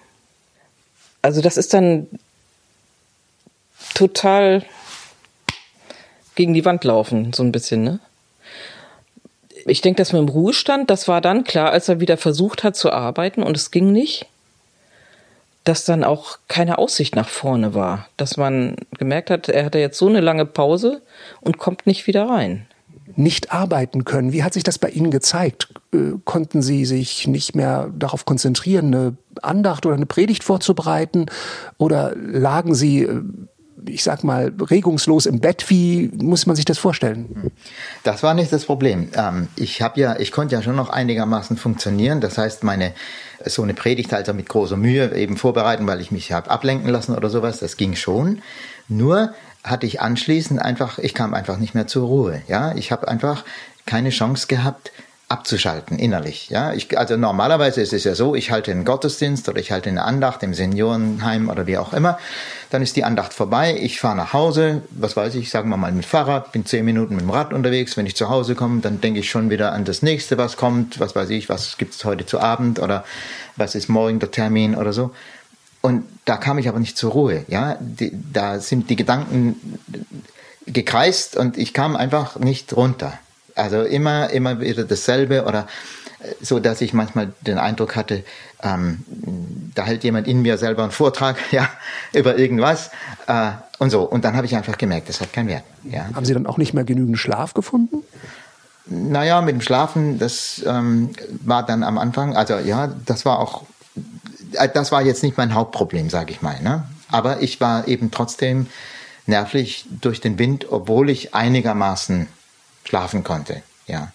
Also 1.23 1.43
das 1.43 1.57
ist 1.57 1.75
dann 1.75 2.09
total 3.95 4.65
gegen 6.35 6.55
die 6.55 6.65
Wand 6.65 6.85
laufen, 6.85 7.33
so 7.33 7.43
ein 7.43 7.53
bisschen, 7.53 7.85
ne? 7.85 8.01
Ich 9.67 9.83
denke, 9.83 9.99
dass 9.99 10.13
mit 10.13 10.21
dem 10.21 10.29
Ruhestand, 10.29 10.89
das 10.89 11.07
war 11.07 11.21
dann 11.21 11.45
klar, 11.45 11.71
als 11.71 11.89
er 11.89 12.01
wieder 12.01 12.17
versucht 12.17 12.65
hat 12.65 12.77
zu 12.77 12.91
arbeiten 12.91 13.43
und 13.43 13.57
es 13.57 13.71
ging 13.71 13.93
nicht, 13.93 14.27
dass 15.65 15.85
dann 15.85 16.03
auch 16.03 16.39
keine 16.49 16.79
Aussicht 16.79 17.15
nach 17.15 17.29
vorne 17.29 17.75
war. 17.75 18.09
Dass 18.17 18.39
man 18.39 18.77
gemerkt 18.99 19.29
hat, 19.29 19.51
er 19.51 19.67
hatte 19.67 19.79
jetzt 19.79 19.99
so 19.99 20.09
eine 20.09 20.21
lange 20.21 20.47
Pause 20.47 21.03
und 21.43 21.59
kommt 21.59 21.87
nicht 21.87 22.07
wieder 22.07 22.29
rein 22.29 22.67
nicht 23.17 23.53
arbeiten 23.53 24.05
können. 24.05 24.33
Wie 24.33 24.43
hat 24.43 24.55
sich 24.55 24.63
das 24.63 24.79
bei 24.79 24.89
Ihnen 24.89 25.11
gezeigt? 25.11 25.69
Äh, 25.93 26.13
konnten 26.25 26.63
Sie 26.63 26.85
sich 26.85 27.27
nicht 27.27 27.55
mehr 27.55 27.91
darauf 27.97 28.25
konzentrieren, 28.25 28.95
eine 28.95 29.17
Andacht 29.43 29.87
oder 29.87 29.95
eine 29.95 30.07
Predigt 30.07 30.45
vorzubereiten? 30.45 31.27
Oder 31.79 32.15
lagen 32.17 32.75
Sie, 32.75 33.03
äh, 33.03 33.23
ich 33.87 34.03
sag 34.03 34.25
mal, 34.25 34.53
regungslos 34.71 35.27
im 35.27 35.41
Bett? 35.41 35.69
Wie 35.69 36.11
muss 36.15 36.47
man 36.47 36.57
sich 36.57 36.65
das 36.65 36.79
vorstellen? 36.79 37.51
Das 38.03 38.23
war 38.23 38.35
nicht 38.35 38.53
das 38.53 38.65
Problem. 38.65 39.09
Ähm, 39.15 39.49
ich 39.57 39.83
habe 39.83 40.01
ja, 40.01 40.19
ich 40.19 40.33
konnte 40.33 40.55
ja 40.55 40.63
schon 40.63 40.77
noch 40.77 40.91
einigermaßen 40.91 41.57
funktionieren. 41.57 42.21
Das 42.21 42.39
heißt, 42.39 42.65
meine 42.65 42.93
so 43.45 43.63
eine 43.63 43.75
Predigt 43.75 44.13
also 44.13 44.35
mit 44.35 44.49
großer 44.49 44.77
Mühe 44.77 45.15
eben 45.15 45.37
vorbereiten, 45.37 45.87
weil 45.87 46.01
ich 46.01 46.11
mich 46.11 46.33
habe 46.33 46.51
ablenken 46.51 46.91
lassen 46.91 47.15
oder 47.15 47.31
sowas. 47.31 47.59
Das 47.59 47.77
ging 47.77 47.97
schon. 47.97 48.43
Nur 48.89 49.33
hatte 49.65 49.87
ich 49.87 50.01
anschließend 50.01 50.61
einfach, 50.61 50.99
ich 50.99 51.15
kam 51.15 51.35
einfach 51.35 51.59
nicht 51.59 51.75
mehr 51.75 51.87
zur 51.87 52.07
Ruhe. 52.07 52.43
Ja, 52.49 52.75
ich 52.75 52.93
habe 52.93 53.09
einfach 53.09 53.45
keine 53.87 54.11
Chance 54.11 54.47
gehabt, 54.47 54.91
abzuschalten 55.29 55.99
innerlich. 55.99 56.51
Ja, 56.51 56.73
ich, 56.73 56.99
also 56.99 57.17
normalerweise 57.17 57.81
ist 57.81 57.93
es 57.93 58.05
ja 58.05 58.15
so, 58.15 58.35
ich 58.35 58.51
halte 58.51 58.73
einen 58.73 58.85
Gottesdienst 58.85 59.49
oder 59.49 59.61
ich 59.61 59.71
halte 59.71 59.89
eine 59.89 60.03
Andacht 60.03 60.43
im 60.43 60.55
Seniorenheim 60.55 61.49
oder 61.49 61.67
wie 61.67 61.79
auch 61.79 61.93
immer. 61.93 62.19
Dann 62.71 62.83
ist 62.83 62.95
die 62.97 63.05
Andacht 63.05 63.35
vorbei. 63.35 63.77
Ich 63.81 64.01
fahre 64.01 64.17
nach 64.17 64.33
Hause, 64.33 64.83
was 64.91 65.17
weiß 65.17 65.35
ich, 65.35 65.51
sagen 65.51 65.69
wir 65.71 65.77
mal 65.77 65.91
mit 65.91 66.07
Fahrrad, 66.07 66.53
bin 66.53 66.65
zehn 66.65 66.85
Minuten 66.85 67.15
mit 67.17 67.23
dem 67.23 67.31
Rad 67.31 67.53
unterwegs. 67.53 67.97
Wenn 67.97 68.07
ich 68.07 68.15
zu 68.15 68.29
Hause 68.29 68.55
komme, 68.55 68.81
dann 68.81 69.01
denke 69.01 69.21
ich 69.21 69.29
schon 69.29 69.51
wieder 69.51 69.73
an 69.73 69.85
das 69.85 70.03
nächste, 70.03 70.39
was 70.39 70.57
kommt. 70.57 71.01
Was 71.01 71.17
weiß 71.17 71.31
ich, 71.31 71.49
was 71.49 71.79
gibt's 71.79 72.05
heute 72.05 72.27
zu 72.27 72.39
Abend 72.39 72.79
oder 72.79 73.05
was 73.57 73.75
ist 73.75 73.89
morgen 73.89 74.21
der 74.21 74.31
Termin 74.31 74.77
oder 74.77 74.93
so. 74.93 75.11
Und 75.83 76.05
da 76.27 76.37
kam 76.37 76.59
ich 76.59 76.69
aber 76.69 76.79
nicht 76.79 76.97
zur 76.97 77.13
Ruhe. 77.13 77.45
Ja, 77.49 77.77
die, 77.81 78.13
da 78.33 78.61
sind 78.61 78.91
die 78.91 78.97
Gedanken 78.97 79.79
gekreist 80.67 81.37
und 81.37 81.59
ich 81.59 81.73
kam 81.73 81.97
einfach 81.97 82.39
nicht 82.39 82.77
runter. 82.77 83.19
Also 83.55 83.83
immer, 83.83 84.31
immer 84.31 84.61
wieder 84.61 84.85
dasselbe 84.85 85.45
oder 85.45 85.67
so, 86.41 86.61
dass 86.61 86.81
ich 86.81 86.93
manchmal 86.93 87.33
den 87.41 87.59
Eindruck 87.59 87.97
hatte, 87.97 88.25
ähm, 88.63 89.05
da 89.75 89.85
hält 89.85 90.05
jemand 90.05 90.27
in 90.29 90.43
mir 90.43 90.59
selber 90.59 90.83
einen 90.83 90.93
Vortrag, 90.93 91.37
ja, 91.51 91.69
über 92.13 92.39
irgendwas 92.39 92.91
äh, 93.27 93.53
und 93.79 93.91
so. 93.91 94.03
Und 94.03 94.25
dann 94.25 94.37
habe 94.37 94.47
ich 94.47 94.57
einfach 94.57 94.79
gemerkt, 94.79 95.09
das 95.09 95.21
hat 95.21 95.33
keinen 95.33 95.49
Wert. 95.49 95.65
Ja. 95.85 96.09
Haben 96.15 96.25
Sie 96.25 96.35
dann 96.35 96.47
auch 96.47 96.59
nicht 96.59 96.75
mehr 96.75 96.85
genügend 96.85 97.19
Schlaf 97.19 97.55
gefunden? 97.55 98.03
Naja, 98.87 99.41
mit 99.41 99.55
dem 99.55 99.61
Schlafen, 99.61 100.19
das 100.19 100.63
ähm, 100.67 101.11
war 101.45 101.65
dann 101.65 101.83
am 101.83 101.97
Anfang, 101.97 102.37
also 102.37 102.59
ja, 102.59 102.93
das 103.07 103.25
war 103.25 103.39
auch 103.39 103.65
das 104.75 104.93
war 104.93 105.03
jetzt 105.03 105.23
nicht 105.23 105.37
mein 105.37 105.55
Hauptproblem, 105.55 106.11
sage 106.11 106.33
ich 106.33 106.43
mal. 106.43 106.61
Ne? 106.61 106.85
Aber 107.09 107.43
ich 107.43 107.61
war 107.61 107.89
eben 107.89 108.11
trotzdem 108.11 108.67
nervlich 109.27 109.87
durch 110.01 110.21
den 110.21 110.39
Wind, 110.39 110.67
obwohl 110.71 111.11
ich 111.11 111.35
einigermaßen 111.35 112.27
schlafen 112.85 113.25
konnte. 113.25 113.63
Ja. 113.87 114.13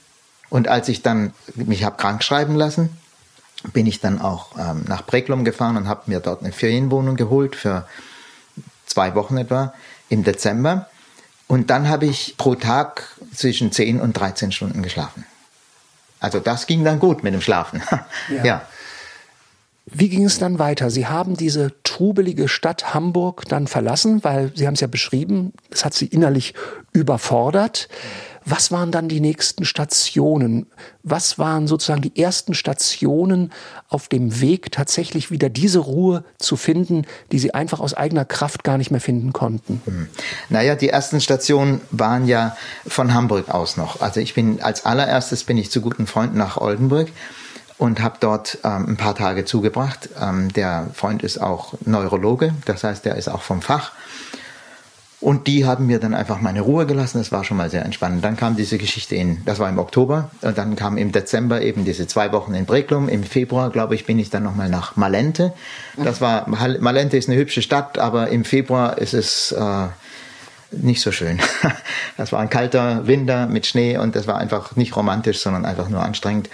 Und 0.49 0.67
als 0.67 0.89
ich 0.89 1.01
dann 1.01 1.33
mich 1.55 1.83
habe 1.83 1.97
krank 1.97 2.23
schreiben 2.23 2.55
lassen, 2.55 2.97
bin 3.73 3.87
ich 3.87 3.99
dann 3.99 4.21
auch 4.21 4.57
ähm, 4.57 4.85
nach 4.87 5.05
Breklum 5.05 5.43
gefahren 5.43 5.77
und 5.77 5.87
habe 5.87 6.03
mir 6.05 6.19
dort 6.19 6.43
eine 6.43 6.51
Ferienwohnung 6.51 7.15
geholt 7.15 7.55
für 7.55 7.87
zwei 8.85 9.15
Wochen 9.15 9.37
etwa 9.37 9.73
im 10.09 10.23
Dezember. 10.23 10.87
Und 11.47 11.69
dann 11.69 11.89
habe 11.89 12.05
ich 12.05 12.35
pro 12.37 12.55
Tag 12.55 13.17
zwischen 13.33 13.71
10 13.71 14.01
und 14.01 14.13
13 14.13 14.51
Stunden 14.51 14.81
geschlafen. 14.81 15.25
Also 16.19 16.39
das 16.39 16.65
ging 16.65 16.83
dann 16.83 16.99
gut 16.99 17.23
mit 17.23 17.33
dem 17.33 17.41
Schlafen. 17.41 17.83
ja. 18.29 18.43
ja. 18.43 18.61
Wie 19.85 20.09
ging 20.09 20.25
es 20.25 20.39
dann 20.39 20.57
weiter? 20.57 20.89
Sie 20.89 21.05
haben 21.05 21.37
diese 21.37 21.71
trubelige 21.83 22.47
Stadt 22.47 22.95
Hamburg 22.95 23.43
dann 23.47 23.67
verlassen, 23.67 24.23
weil 24.23 24.51
Sie 24.55 24.65
haben 24.65 24.73
es 24.73 24.79
ja 24.79 24.87
beschrieben, 24.87 25.53
es 25.69 25.85
hat 25.85 25.93
Sie 25.93 26.07
innerlich 26.07 26.55
überfordert. 26.91 27.87
Was 28.47 28.71
waren 28.71 28.91
dann 28.91 29.09
die 29.09 29.19
nächsten 29.19 29.63
Stationen? 29.65 30.67
Was 31.03 31.37
waren 31.37 31.67
sozusagen 31.67 32.01
die 32.01 32.19
ersten 32.19 32.53
Stationen 32.53 33.51
auf 33.89 34.07
dem 34.07 34.39
Weg, 34.39 34.71
tatsächlich 34.71 35.31
wieder 35.31 35.49
diese 35.49 35.79
Ruhe 35.79 36.23
zu 36.37 36.55
finden, 36.55 37.05
die 37.31 37.39
Sie 37.39 37.53
einfach 37.53 37.79
aus 37.79 37.93
eigener 37.93 38.25
Kraft 38.25 38.63
gar 38.63 38.77
nicht 38.77 38.91
mehr 38.91 39.01
finden 39.01 39.33
konnten? 39.33 39.81
Hm. 39.85 40.07
Naja, 40.49 40.75
die 40.75 40.89
ersten 40.89 41.21
Stationen 41.21 41.81
waren 41.91 42.27
ja 42.27 42.55
von 42.87 43.13
Hamburg 43.13 43.49
aus 43.49 43.77
noch. 43.77 44.01
Also 44.01 44.19
ich 44.19 44.33
bin 44.33 44.61
als 44.61 44.85
allererstes 44.85 45.43
bin 45.43 45.57
ich 45.57 45.69
zu 45.69 45.81
guten 45.81 46.07
Freunden 46.07 46.37
nach 46.37 46.57
Oldenburg 46.57 47.09
und 47.77 48.01
habe 48.01 48.17
dort 48.19 48.59
ähm, 48.63 48.89
ein 48.89 48.97
paar 48.97 49.15
Tage 49.15 49.45
zugebracht. 49.45 50.09
Ähm, 50.21 50.51
der 50.53 50.87
Freund 50.93 51.23
ist 51.23 51.39
auch 51.39 51.73
Neurologe, 51.85 52.53
das 52.65 52.83
heißt, 52.83 53.05
der 53.05 53.15
ist 53.15 53.27
auch 53.27 53.41
vom 53.41 53.61
Fach. 53.61 53.91
Und 55.21 55.47
die 55.47 55.65
haben 55.65 55.87
mir 55.87 55.99
dann 55.99 56.13
einfach 56.13 56.39
meine 56.39 56.61
Ruhe 56.61 56.85
gelassen. 56.85 57.17
Das 57.17 57.31
war 57.31 57.43
schon 57.43 57.57
mal 57.57 57.71
sehr 57.71 57.83
entspannend. 57.83 58.23
Dann 58.23 58.37
kam 58.37 58.55
diese 58.55 58.77
Geschichte 58.77 59.15
in, 59.15 59.43
das 59.45 59.57
war 59.57 59.67
im 59.69 59.79
Oktober. 59.79 60.29
Und 60.41 60.55
dann 60.55 60.75
kam 60.75 60.99
im 60.99 61.11
Dezember 61.11 61.63
eben 61.63 61.83
diese 61.83 62.05
zwei 62.05 62.31
Wochen 62.31 62.53
in 62.53 62.65
Breklum. 62.65 63.09
Im 63.09 63.23
Februar, 63.23 63.71
glaube 63.71 63.95
ich, 63.95 64.05
bin 64.05 64.19
ich 64.19 64.29
dann 64.29 64.43
nochmal 64.43 64.69
nach 64.69 64.97
Malente. 64.97 65.53
Das 65.97 66.21
war, 66.21 66.47
Malente 66.47 67.17
ist 67.17 67.27
eine 67.27 67.39
hübsche 67.39 67.63
Stadt, 67.63 67.97
aber 67.97 68.27
im 68.27 68.45
Februar 68.45 68.99
ist 68.99 69.15
es, 69.15 69.51
äh, 69.53 69.87
nicht 70.71 71.01
so 71.01 71.11
schön. 71.11 71.39
Das 72.17 72.31
war 72.31 72.39
ein 72.39 72.49
kalter 72.49 73.07
Winter 73.07 73.45
mit 73.47 73.65
Schnee 73.65 73.97
und 73.97 74.15
das 74.15 74.25
war 74.25 74.37
einfach 74.37 74.77
nicht 74.77 74.95
romantisch, 74.95 75.39
sondern 75.39 75.65
einfach 75.65 75.89
nur 75.89 76.01
anstrengend. 76.01 76.49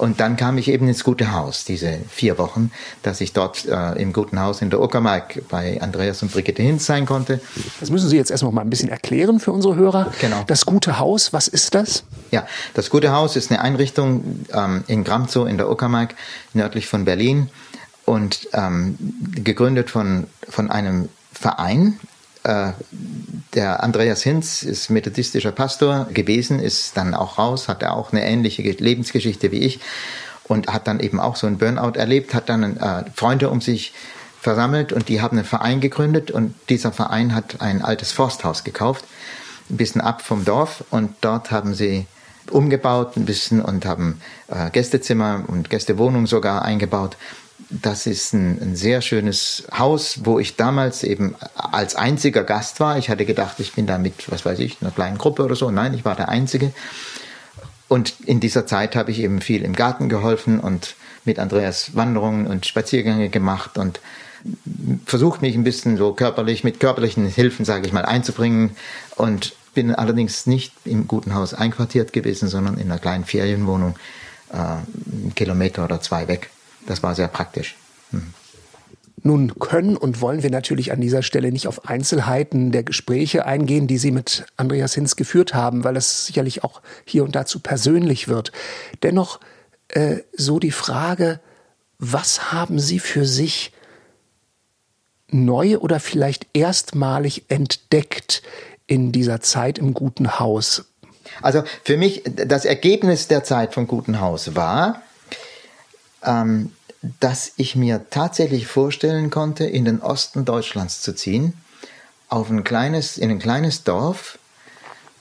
Und 0.00 0.18
dann 0.18 0.38
kam 0.38 0.56
ich 0.56 0.68
eben 0.68 0.88
ins 0.88 1.04
Gute 1.04 1.32
Haus, 1.32 1.66
diese 1.66 1.98
vier 2.08 2.38
Wochen, 2.38 2.72
dass 3.02 3.20
ich 3.20 3.34
dort 3.34 3.66
äh, 3.66 4.00
im 4.00 4.14
Guten 4.14 4.40
Haus 4.40 4.62
in 4.62 4.70
der 4.70 4.80
Uckermark 4.80 5.42
bei 5.50 5.78
Andreas 5.82 6.22
und 6.22 6.32
Brigitte 6.32 6.62
Hinz 6.62 6.86
sein 6.86 7.04
konnte. 7.04 7.38
Das 7.80 7.90
müssen 7.90 8.08
Sie 8.08 8.16
jetzt 8.16 8.30
erstmal 8.30 8.50
mal 8.50 8.62
ein 8.62 8.70
bisschen 8.70 8.88
erklären 8.88 9.40
für 9.40 9.52
unsere 9.52 9.76
Hörer. 9.76 10.10
Genau. 10.18 10.42
Das 10.46 10.64
Gute 10.64 10.98
Haus, 10.98 11.34
was 11.34 11.48
ist 11.48 11.74
das? 11.74 12.04
Ja, 12.30 12.46
das 12.72 12.88
Gute 12.88 13.12
Haus 13.12 13.36
ist 13.36 13.50
eine 13.50 13.60
Einrichtung 13.60 14.46
ähm, 14.54 14.84
in 14.86 15.04
Gramzow 15.04 15.46
in 15.46 15.58
der 15.58 15.70
Uckermark, 15.70 16.14
nördlich 16.54 16.86
von 16.86 17.04
Berlin 17.04 17.50
und 18.06 18.48
ähm, 18.54 18.96
gegründet 19.34 19.90
von, 19.90 20.28
von 20.48 20.70
einem 20.70 21.10
Verein, 21.34 22.00
äh, 22.44 22.72
der 23.54 23.82
Andreas 23.82 24.22
Hinz 24.22 24.62
ist 24.62 24.90
methodistischer 24.90 25.52
Pastor 25.52 26.06
gewesen, 26.12 26.60
ist 26.60 26.96
dann 26.96 27.14
auch 27.14 27.38
raus, 27.38 27.68
hat 27.68 27.82
er 27.82 27.94
auch 27.94 28.12
eine 28.12 28.24
ähnliche 28.24 28.62
Lebensgeschichte 28.62 29.50
wie 29.50 29.60
ich 29.60 29.80
und 30.44 30.68
hat 30.68 30.86
dann 30.86 31.00
eben 31.00 31.20
auch 31.20 31.36
so 31.36 31.46
einen 31.46 31.58
Burnout 31.58 31.98
erlebt, 31.98 32.34
hat 32.34 32.48
dann 32.48 32.76
äh, 32.76 33.04
Freunde 33.14 33.50
um 33.50 33.60
sich 33.60 33.92
versammelt 34.40 34.92
und 34.92 35.08
die 35.08 35.20
haben 35.20 35.36
einen 35.36 35.46
Verein 35.46 35.80
gegründet 35.80 36.30
und 36.30 36.54
dieser 36.68 36.92
Verein 36.92 37.34
hat 37.34 37.60
ein 37.60 37.82
altes 37.82 38.12
Forsthaus 38.12 38.64
gekauft, 38.64 39.04
ein 39.68 39.76
bisschen 39.76 40.00
ab 40.00 40.22
vom 40.22 40.44
Dorf 40.44 40.84
und 40.90 41.14
dort 41.20 41.50
haben 41.50 41.74
sie 41.74 42.06
umgebaut 42.50 43.16
ein 43.16 43.26
bisschen 43.26 43.60
und 43.62 43.84
haben 43.84 44.20
äh, 44.48 44.70
Gästezimmer 44.70 45.44
und 45.46 45.70
Gästewohnung 45.70 46.26
sogar 46.26 46.62
eingebaut 46.62 47.16
das 47.70 48.06
ist 48.06 48.32
ein, 48.34 48.60
ein, 48.60 48.76
sehr 48.76 49.00
schönes 49.00 49.64
Haus, 49.76 50.20
wo 50.24 50.38
ich 50.38 50.56
damals 50.56 51.04
eben 51.04 51.36
als 51.54 51.94
einziger 51.94 52.42
Gast 52.42 52.80
war. 52.80 52.98
Ich 52.98 53.08
hatte 53.08 53.24
gedacht, 53.24 53.60
ich 53.60 53.72
bin 53.72 53.86
da 53.86 53.98
mit, 53.98 54.30
was 54.30 54.44
weiß 54.44 54.58
ich, 54.58 54.78
einer 54.80 54.90
kleinen 54.90 55.18
Gruppe 55.18 55.44
oder 55.44 55.54
so. 55.54 55.70
Nein, 55.70 55.94
ich 55.94 56.04
war 56.04 56.16
der 56.16 56.28
Einzige. 56.28 56.72
Und 57.88 58.14
in 58.26 58.40
dieser 58.40 58.66
Zeit 58.66 58.96
habe 58.96 59.10
ich 59.10 59.20
eben 59.20 59.40
viel 59.40 59.62
im 59.62 59.74
Garten 59.74 60.08
geholfen 60.08 60.60
und 60.60 60.94
mit 61.24 61.38
Andreas 61.38 61.94
Wanderungen 61.94 62.46
und 62.46 62.66
Spaziergänge 62.66 63.28
gemacht 63.28 63.78
und 63.78 64.00
versucht 65.06 65.42
mich 65.42 65.54
ein 65.54 65.64
bisschen 65.64 65.96
so 65.96 66.12
körperlich, 66.12 66.64
mit 66.64 66.80
körperlichen 66.80 67.26
Hilfen, 67.26 67.64
sage 67.64 67.86
ich 67.86 67.92
mal, 67.92 68.04
einzubringen. 68.04 68.76
Und 69.16 69.54
bin 69.74 69.94
allerdings 69.94 70.46
nicht 70.46 70.72
im 70.84 71.06
guten 71.06 71.34
Haus 71.34 71.54
einquartiert 71.54 72.12
gewesen, 72.12 72.48
sondern 72.48 72.74
in 72.74 72.90
einer 72.90 72.98
kleinen 72.98 73.24
Ferienwohnung, 73.24 73.94
äh, 74.52 74.56
einen 74.56 75.32
Kilometer 75.36 75.84
oder 75.84 76.00
zwei 76.00 76.26
weg. 76.26 76.50
Das 76.86 77.02
war 77.02 77.14
sehr 77.14 77.28
praktisch. 77.28 77.76
Hm. 78.10 78.34
Nun 79.22 79.58
können 79.58 79.96
und 79.96 80.22
wollen 80.22 80.42
wir 80.42 80.50
natürlich 80.50 80.92
an 80.92 81.00
dieser 81.00 81.22
Stelle 81.22 81.52
nicht 81.52 81.66
auf 81.66 81.86
Einzelheiten 81.86 82.72
der 82.72 82.84
Gespräche 82.84 83.44
eingehen, 83.44 83.86
die 83.86 83.98
Sie 83.98 84.12
mit 84.12 84.46
Andreas 84.56 84.94
Hinz 84.94 85.14
geführt 85.14 85.52
haben, 85.52 85.84
weil 85.84 85.96
es 85.96 86.26
sicherlich 86.26 86.64
auch 86.64 86.80
hier 87.04 87.24
und 87.24 87.36
da 87.36 87.44
zu 87.44 87.60
persönlich 87.60 88.28
wird. 88.28 88.50
Dennoch 89.02 89.40
äh, 89.88 90.18
so 90.32 90.58
die 90.58 90.70
Frage, 90.70 91.40
was 91.98 92.50
haben 92.52 92.78
Sie 92.78 92.98
für 92.98 93.26
sich 93.26 93.72
neu 95.28 95.78
oder 95.78 96.00
vielleicht 96.00 96.46
erstmalig 96.54 97.44
entdeckt 97.48 98.42
in 98.86 99.12
dieser 99.12 99.40
Zeit 99.40 99.78
im 99.78 99.92
Guten 99.92 100.38
Haus? 100.38 100.86
Also 101.42 101.62
für 101.84 101.96
mich, 101.96 102.22
das 102.24 102.64
Ergebnis 102.64 103.28
der 103.28 103.44
Zeit 103.44 103.74
vom 103.74 103.86
Guten 103.86 104.20
Haus 104.20 104.56
war, 104.56 105.02
ähm, 106.24 106.72
dass 107.18 107.52
ich 107.56 107.76
mir 107.76 108.06
tatsächlich 108.10 108.66
vorstellen 108.66 109.30
konnte, 109.30 109.64
in 109.64 109.84
den 109.84 110.02
Osten 110.02 110.44
Deutschlands 110.44 111.00
zu 111.00 111.14
ziehen, 111.14 111.54
auf 112.28 112.50
ein 112.50 112.62
kleines, 112.62 113.18
in 113.18 113.30
ein 113.30 113.38
kleines 113.38 113.84
Dorf 113.84 114.38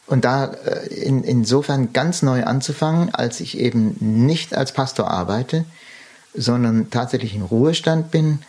und 0.06 0.26
da 0.26 0.46
äh, 0.46 0.88
in, 0.88 1.24
insofern 1.24 1.94
ganz 1.94 2.22
neu 2.22 2.44
anzufangen, 2.44 3.14
als 3.14 3.40
ich 3.40 3.58
eben 3.58 3.96
nicht 4.00 4.56
als 4.56 4.74
Pastor 4.74 5.10
arbeite, 5.10 5.66
sondern 6.34 6.90
tatsächlich 6.90 7.34
im 7.34 7.44
Ruhestand 7.44 8.12
bin 8.12 8.40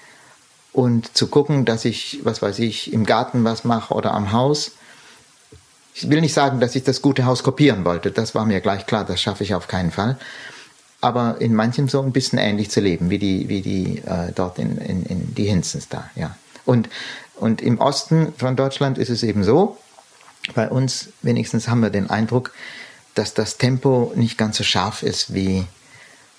und 0.73 1.17
zu 1.17 1.29
gucken, 1.29 1.65
dass 1.65 1.85
ich, 1.85 2.21
was 2.25 2.43
weiß 2.43 2.59
ich, 2.59 2.93
im 2.93 3.07
Garten 3.07 3.45
was 3.45 3.65
mache 3.65 3.95
oder 3.95 4.13
am 4.13 4.33
Haus. 4.33 4.73
Ich 5.95 6.09
will 6.11 6.21
nicht 6.21 6.35
sagen, 6.35 6.61
dass 6.61 6.77
ich 6.77 6.85
das 6.85 7.03
gute 7.03 7.25
Haus 7.25 7.43
kopieren 7.43 7.85
wollte, 7.85 8.11
das 8.11 8.35
war 8.35 8.45
mir 8.45 8.61
gleich 8.61 8.87
klar, 8.87 9.05
das 9.05 9.21
schaffe 9.21 9.45
ich 9.45 9.55
auf 9.55 9.69
keinen 9.69 9.91
Fall 9.91 10.19
aber 11.01 11.41
in 11.41 11.55
manchem 11.55 11.89
so 11.89 12.03
ein 12.03 12.13
bisschen 12.13 12.39
ähnlich 12.39 12.71
zu 12.71 12.81
leben, 12.81 13.11
wie 13.11 13.19
die, 13.19 13.49
wie 13.49 13.63
die 13.63 13.99
äh, 13.99 14.33
dort 14.35 14.59
in, 14.59 14.79
in, 14.79 15.05
in 15.05 15.35
die 15.35 15.45
Hinzens 15.45 15.89
da, 15.89 16.11
ja. 16.15 16.37
Und, 16.67 16.89
und 17.37 17.63
im 17.63 17.79
Osten 17.79 18.33
von 18.37 18.55
Deutschland 18.55 18.99
ist 18.99 19.09
es 19.09 19.23
eben 19.23 19.45
so, 19.45 19.79
bei 20.55 20.69
uns 20.69 21.09
wenigstens 21.23 21.69
haben 21.69 21.81
wir 21.81 21.91
den 21.91 22.11
Eindruck, 22.11 22.53
dass 23.15 23.35
das 23.35 23.57
Tempo 23.57 24.13
nicht 24.15 24.39
ganz 24.39 24.57
so 24.57 24.65
scharf 24.65 25.03
ist 25.03 25.35
wie 25.35 25.67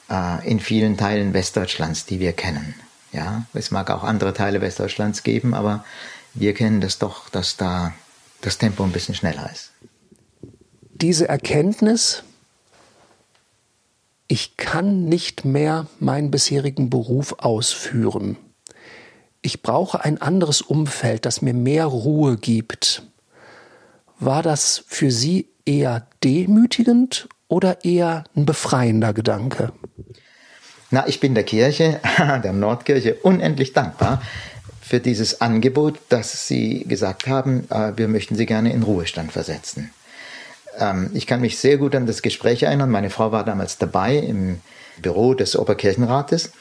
äh, 0.09 0.49
in 0.49 0.59
vielen 0.59 0.97
Teilen 0.97 1.33
Westdeutschlands, 1.33 2.05
die 2.05 2.19
wir 2.19 2.33
kennen. 2.33 2.75
Ja, 3.11 3.45
es 3.53 3.71
mag 3.71 3.89
auch 3.89 4.03
andere 4.03 4.33
Teile 4.33 4.61
Westdeutschlands 4.61 5.23
geben, 5.23 5.53
aber 5.53 5.83
wir 6.33 6.53
kennen 6.53 6.79
das 6.79 6.97
doch, 6.97 7.29
dass 7.29 7.57
da 7.57 7.93
das 8.39 8.57
Tempo 8.57 8.83
ein 8.83 8.91
bisschen 8.91 9.15
schneller 9.15 9.49
ist. 9.51 9.71
Diese 10.93 11.27
Erkenntnis, 11.27 12.23
ich 14.31 14.55
kann 14.55 15.09
nicht 15.09 15.43
mehr 15.43 15.87
meinen 15.99 16.31
bisherigen 16.31 16.89
Beruf 16.89 17.35
ausführen. 17.39 18.37
Ich 19.41 19.61
brauche 19.61 20.05
ein 20.05 20.21
anderes 20.21 20.61
Umfeld, 20.61 21.25
das 21.25 21.41
mir 21.41 21.53
mehr 21.53 21.85
Ruhe 21.85 22.37
gibt. 22.37 23.03
War 24.21 24.41
das 24.41 24.85
für 24.87 25.11
Sie 25.11 25.49
eher 25.65 26.07
demütigend 26.23 27.27
oder 27.49 27.83
eher 27.83 28.23
ein 28.33 28.45
befreiender 28.45 29.11
Gedanke? 29.11 29.73
Na, 30.91 31.05
ich 31.09 31.19
bin 31.19 31.35
der 31.35 31.43
Kirche, 31.43 31.99
der 32.17 32.53
Nordkirche, 32.53 33.15
unendlich 33.15 33.73
dankbar 33.73 34.21
für 34.79 35.01
dieses 35.01 35.41
Angebot, 35.41 35.99
dass 36.07 36.47
Sie 36.47 36.85
gesagt 36.85 37.27
haben, 37.27 37.69
äh, 37.69 37.97
wir 37.97 38.07
möchten 38.07 38.35
Sie 38.35 38.45
gerne 38.45 38.71
in 38.71 38.83
Ruhestand 38.83 39.33
versetzen. 39.33 39.91
Ähm, 40.77 41.11
ich 41.13 41.27
kann 41.27 41.41
mich 41.41 41.57
sehr 41.57 41.77
gut 41.77 41.95
an 41.95 42.05
das 42.05 42.21
Gespräch 42.21 42.63
erinnern. 42.63 42.89
Meine 42.89 43.09
Frau 43.09 43.31
war 43.31 43.43
damals 43.43 43.77
dabei 43.77 44.15
im 44.17 44.61
Büro 45.01 45.33
des 45.33 45.55
Oberkirchenrates. 45.55 46.51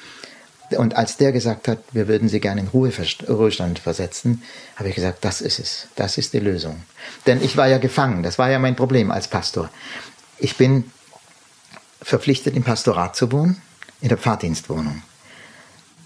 Und 0.77 0.95
als 0.95 1.17
der 1.17 1.33
gesagt 1.33 1.67
hat, 1.67 1.79
wir 1.93 2.07
würden 2.07 2.29
Sie 2.29 2.39
gerne 2.39 2.61
in 2.61 2.69
Ruhestand 2.69 3.79
versetzen, 3.81 4.43
habe 4.77 4.89
ich 4.89 4.95
gesagt, 4.95 5.25
das 5.25 5.41
ist 5.41 5.59
es. 5.59 5.89
Das 5.97 6.17
ist 6.17 6.33
die 6.33 6.39
Lösung. 6.39 6.83
Denn 7.27 7.43
ich 7.43 7.57
war 7.57 7.67
ja 7.67 7.79
gefangen. 7.79 8.23
Das 8.23 8.39
war 8.39 8.51
ja 8.51 8.59
mein 8.59 8.77
Problem 8.77 9.11
als 9.11 9.27
Pastor. 9.27 9.69
Ich 10.39 10.57
bin 10.57 10.85
verpflichtet, 12.01 12.57
im 12.57 12.63
Pastorat 12.63 13.17
zu 13.17 13.33
wohnen, 13.33 13.61
in 14.01 14.09
der 14.09 14.19
Pfarrdienstwohnung. 14.19 15.03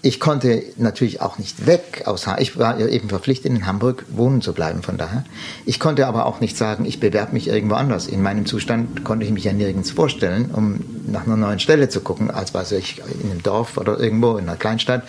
Ich 0.01 0.19
konnte 0.19 0.61
natürlich 0.77 1.19
auch 1.19 1.39
nicht 1.39 1.65
weg 1.65 2.03
aus 2.05 2.27
Hamburg. 2.27 2.41
Ich 2.41 2.57
war 2.59 2.79
eben 2.79 3.09
verpflichtet, 3.09 3.51
in 3.51 3.65
Hamburg 3.65 4.05
wohnen 4.09 4.41
zu 4.41 4.53
bleiben, 4.53 4.83
von 4.83 4.97
daher. 4.97 5.23
Ich 5.65 5.79
konnte 5.79 6.05
aber 6.05 6.27
auch 6.27 6.41
nicht 6.41 6.57
sagen, 6.57 6.85
ich 6.85 6.99
bewerbe 6.99 7.33
mich 7.33 7.47
irgendwo 7.47 7.75
anders. 7.75 8.05
In 8.05 8.21
meinem 8.21 8.45
Zustand 8.45 9.03
konnte 9.03 9.25
ich 9.25 9.31
mich 9.31 9.45
ja 9.45 9.53
nirgends 9.53 9.89
vorstellen, 9.91 10.51
um 10.51 10.79
nach 11.07 11.25
einer 11.25 11.37
neuen 11.37 11.59
Stelle 11.59 11.89
zu 11.89 12.01
gucken, 12.01 12.29
als 12.29 12.53
was 12.53 12.71
ich 12.71 13.01
in 13.23 13.31
einem 13.31 13.41
Dorf 13.41 13.77
oder 13.77 13.99
irgendwo 13.99 14.37
in 14.37 14.47
einer 14.47 14.57
Kleinstadt, 14.57 15.03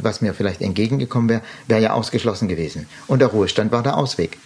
was 0.00 0.20
mir 0.20 0.32
vielleicht 0.32 0.62
entgegengekommen 0.62 1.28
wäre, 1.28 1.42
wäre 1.66 1.82
ja 1.82 1.92
ausgeschlossen 1.92 2.46
gewesen. 2.46 2.86
Und 3.08 3.18
der 3.18 3.28
Ruhestand 3.28 3.72
war 3.72 3.82
der 3.82 3.96
Ausweg. 3.96 4.38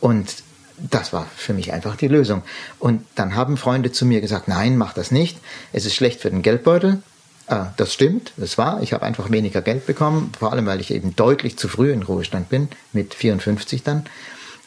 Und 0.00 0.34
das 0.78 1.12
war 1.12 1.26
für 1.36 1.54
mich 1.54 1.72
einfach 1.72 1.96
die 1.96 2.08
Lösung. 2.08 2.42
Und 2.78 3.04
dann 3.14 3.36
haben 3.36 3.56
Freunde 3.56 3.92
zu 3.92 4.04
mir 4.04 4.20
gesagt, 4.20 4.48
nein, 4.48 4.76
mach 4.76 4.92
das 4.92 5.10
nicht. 5.10 5.38
Es 5.72 5.86
ist 5.86 5.94
schlecht 5.94 6.20
für 6.20 6.30
den 6.30 6.42
Geldbeutel 6.42 7.00
Ah, 7.48 7.68
das 7.76 7.94
stimmt, 7.94 8.32
das 8.36 8.58
war. 8.58 8.82
Ich 8.82 8.92
habe 8.92 9.04
einfach 9.04 9.30
weniger 9.30 9.62
Geld 9.62 9.86
bekommen, 9.86 10.32
vor 10.38 10.52
allem 10.52 10.66
weil 10.66 10.80
ich 10.80 10.90
eben 10.90 11.14
deutlich 11.14 11.56
zu 11.56 11.68
früh 11.68 11.92
in 11.92 12.02
Ruhestand 12.02 12.48
bin, 12.48 12.68
mit 12.92 13.14
54 13.14 13.84
dann. 13.84 14.04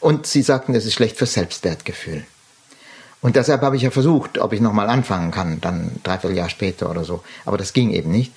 Und 0.00 0.26
sie 0.26 0.42
sagten, 0.42 0.74
es 0.74 0.86
ist 0.86 0.94
schlecht 0.94 1.18
für 1.18 1.26
Selbstwertgefühl. 1.26 2.24
Und 3.20 3.36
deshalb 3.36 3.60
habe 3.60 3.76
ich 3.76 3.82
ja 3.82 3.90
versucht, 3.90 4.38
ob 4.38 4.54
ich 4.54 4.62
nochmal 4.62 4.88
anfangen 4.88 5.30
kann, 5.30 5.60
dann 5.60 6.00
dreiviertel 6.02 6.38
Jahr 6.38 6.48
später 6.48 6.90
oder 6.90 7.04
so. 7.04 7.22
Aber 7.44 7.58
das 7.58 7.74
ging 7.74 7.90
eben 7.90 8.10
nicht. 8.10 8.32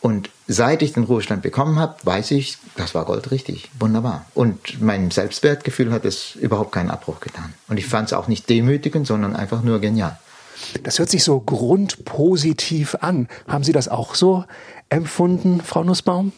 Und 0.00 0.30
seit 0.48 0.82
ich 0.82 0.94
den 0.94 1.04
Ruhestand 1.04 1.42
bekommen 1.42 1.78
habe, 1.78 1.96
weiß 2.02 2.32
ich, 2.32 2.58
das 2.76 2.94
war 2.94 3.04
goldrichtig. 3.04 3.70
Wunderbar. 3.78 4.24
Und 4.34 4.80
meinem 4.80 5.10
Selbstwertgefühl 5.10 5.92
hat 5.92 6.04
es 6.04 6.34
überhaupt 6.34 6.72
keinen 6.72 6.90
Abbruch 6.90 7.20
getan. 7.20 7.52
Und 7.68 7.76
ich 7.76 7.86
fand 7.86 8.08
es 8.08 8.12
auch 8.14 8.26
nicht 8.26 8.48
demütigend, 8.48 9.06
sondern 9.06 9.36
einfach 9.36 9.62
nur 9.62 9.80
genial. 9.80 10.18
Das 10.82 10.98
hört 10.98 11.08
sich 11.08 11.24
so 11.24 11.40
grundpositiv 11.40 12.96
an. 13.00 13.28
Haben 13.46 13.64
Sie 13.64 13.72
das 13.72 13.88
auch 13.88 14.14
so 14.14 14.44
empfunden, 14.88 15.60
Frau 15.60 15.84
Nussbaum? 15.84 16.32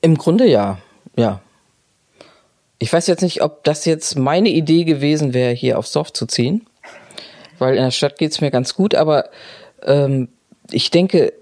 Im 0.00 0.16
Grunde 0.16 0.46
ja, 0.46 0.78
ja. 1.16 1.40
Ich 2.78 2.92
weiß 2.92 3.06
jetzt 3.06 3.22
nicht, 3.22 3.42
ob 3.42 3.64
das 3.64 3.84
jetzt 3.86 4.16
meine 4.16 4.50
Idee 4.50 4.84
gewesen 4.84 5.32
wäre, 5.32 5.52
hier 5.52 5.78
aufs 5.78 5.92
Dorf 5.92 6.12
zu 6.12 6.26
ziehen, 6.26 6.66
weil 7.58 7.76
in 7.76 7.82
der 7.82 7.90
Stadt 7.90 8.18
geht 8.18 8.32
es 8.32 8.40
mir 8.40 8.50
ganz 8.50 8.74
gut, 8.74 8.94
aber 8.94 9.30
ähm, 9.82 10.28
ich 10.70 10.90
denke, 10.90 11.32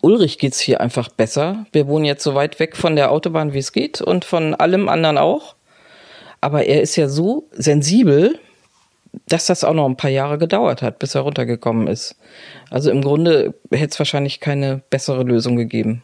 Ulrich 0.00 0.38
geht 0.38 0.54
es 0.54 0.60
hier 0.60 0.80
einfach 0.80 1.08
besser. 1.08 1.66
Wir 1.72 1.86
wohnen 1.86 2.04
jetzt 2.04 2.24
so 2.24 2.34
weit 2.34 2.58
weg 2.58 2.76
von 2.76 2.96
der 2.96 3.12
Autobahn, 3.12 3.52
wie 3.52 3.58
es 3.58 3.72
geht 3.72 4.00
und 4.00 4.24
von 4.24 4.54
allem 4.54 4.88
anderen 4.88 5.18
auch. 5.18 5.54
Aber 6.40 6.64
er 6.64 6.82
ist 6.82 6.96
ja 6.96 7.08
so 7.08 7.48
sensibel, 7.52 8.40
dass 9.32 9.46
das 9.46 9.64
auch 9.64 9.72
noch 9.72 9.86
ein 9.86 9.96
paar 9.96 10.10
Jahre 10.10 10.36
gedauert 10.36 10.82
hat, 10.82 10.98
bis 10.98 11.14
er 11.14 11.22
runtergekommen 11.22 11.86
ist. 11.86 12.16
Also 12.70 12.90
im 12.90 13.00
Grunde 13.00 13.54
hätte 13.70 13.92
es 13.92 13.98
wahrscheinlich 13.98 14.40
keine 14.40 14.82
bessere 14.90 15.22
Lösung 15.22 15.56
gegeben. 15.56 16.02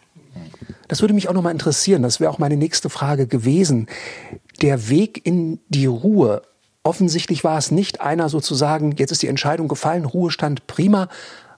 Das 0.88 1.02
würde 1.02 1.12
mich 1.12 1.28
auch 1.28 1.34
noch 1.34 1.42
mal 1.42 1.50
interessieren. 1.50 2.02
Das 2.02 2.20
wäre 2.20 2.30
auch 2.30 2.38
meine 2.38 2.56
nächste 2.56 2.88
Frage 2.88 3.26
gewesen. 3.26 3.86
Der 4.62 4.88
Weg 4.88 5.26
in 5.26 5.60
die 5.68 5.84
Ruhe. 5.84 6.40
Offensichtlich 6.82 7.44
war 7.44 7.58
es 7.58 7.70
nicht 7.70 8.00
einer 8.00 8.30
sozusagen, 8.30 8.92
jetzt 8.92 9.10
ist 9.12 9.20
die 9.20 9.28
Entscheidung 9.28 9.68
gefallen, 9.68 10.06
Ruhestand 10.06 10.66
prima, 10.66 11.08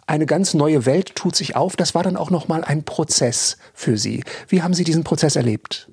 eine 0.09 0.27
ganz 0.27 0.55
neue 0.55 0.87
Welt 0.87 1.15
tut 1.15 1.37
sich 1.37 1.55
auf. 1.55 1.77
Das 1.77 1.95
war 1.95 2.03
dann 2.03 2.17
auch 2.17 2.31
noch 2.31 2.49
mal 2.49 2.65
ein 2.65 2.83
Prozess 2.83 3.59
für 3.75 3.97
Sie. 3.97 4.25
Wie 4.49 4.63
haben 4.63 4.75
Sie 4.75 4.83
diesen 4.83 5.05
Prozess 5.05 5.37
erlebt? 5.37 5.89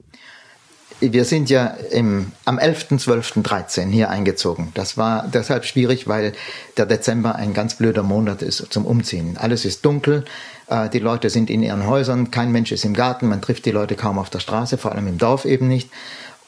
Wir 0.99 1.25
sind 1.25 1.49
ja 1.49 1.67
im, 1.91 2.31
am 2.45 2.57
11.12.13 2.57 3.89
hier 3.89 4.09
eingezogen. 4.09 4.71
Das 4.73 4.97
war 4.97 5.27
deshalb 5.27 5.65
schwierig, 5.65 6.07
weil 6.07 6.33
der 6.75 6.85
Dezember 6.85 7.35
ein 7.35 7.53
ganz 7.53 7.75
blöder 7.75 8.03
Monat 8.03 8.41
ist 8.41 8.65
zum 8.71 8.85
Umziehen. 8.85 9.37
Alles 9.37 9.65
ist 9.65 9.85
dunkel, 9.85 10.25
äh, 10.67 10.89
die 10.89 10.99
Leute 10.99 11.29
sind 11.29 11.49
in 11.49 11.61
ihren 11.61 11.85
Häusern, 11.85 12.31
kein 12.31 12.51
Mensch 12.51 12.71
ist 12.71 12.85
im 12.85 12.93
Garten, 12.93 13.27
man 13.27 13.41
trifft 13.41 13.65
die 13.65 13.71
Leute 13.71 13.95
kaum 13.95 14.17
auf 14.17 14.29
der 14.29 14.39
Straße, 14.39 14.77
vor 14.77 14.91
allem 14.91 15.07
im 15.07 15.17
Dorf 15.17 15.45
eben 15.45 15.67
nicht. 15.67 15.89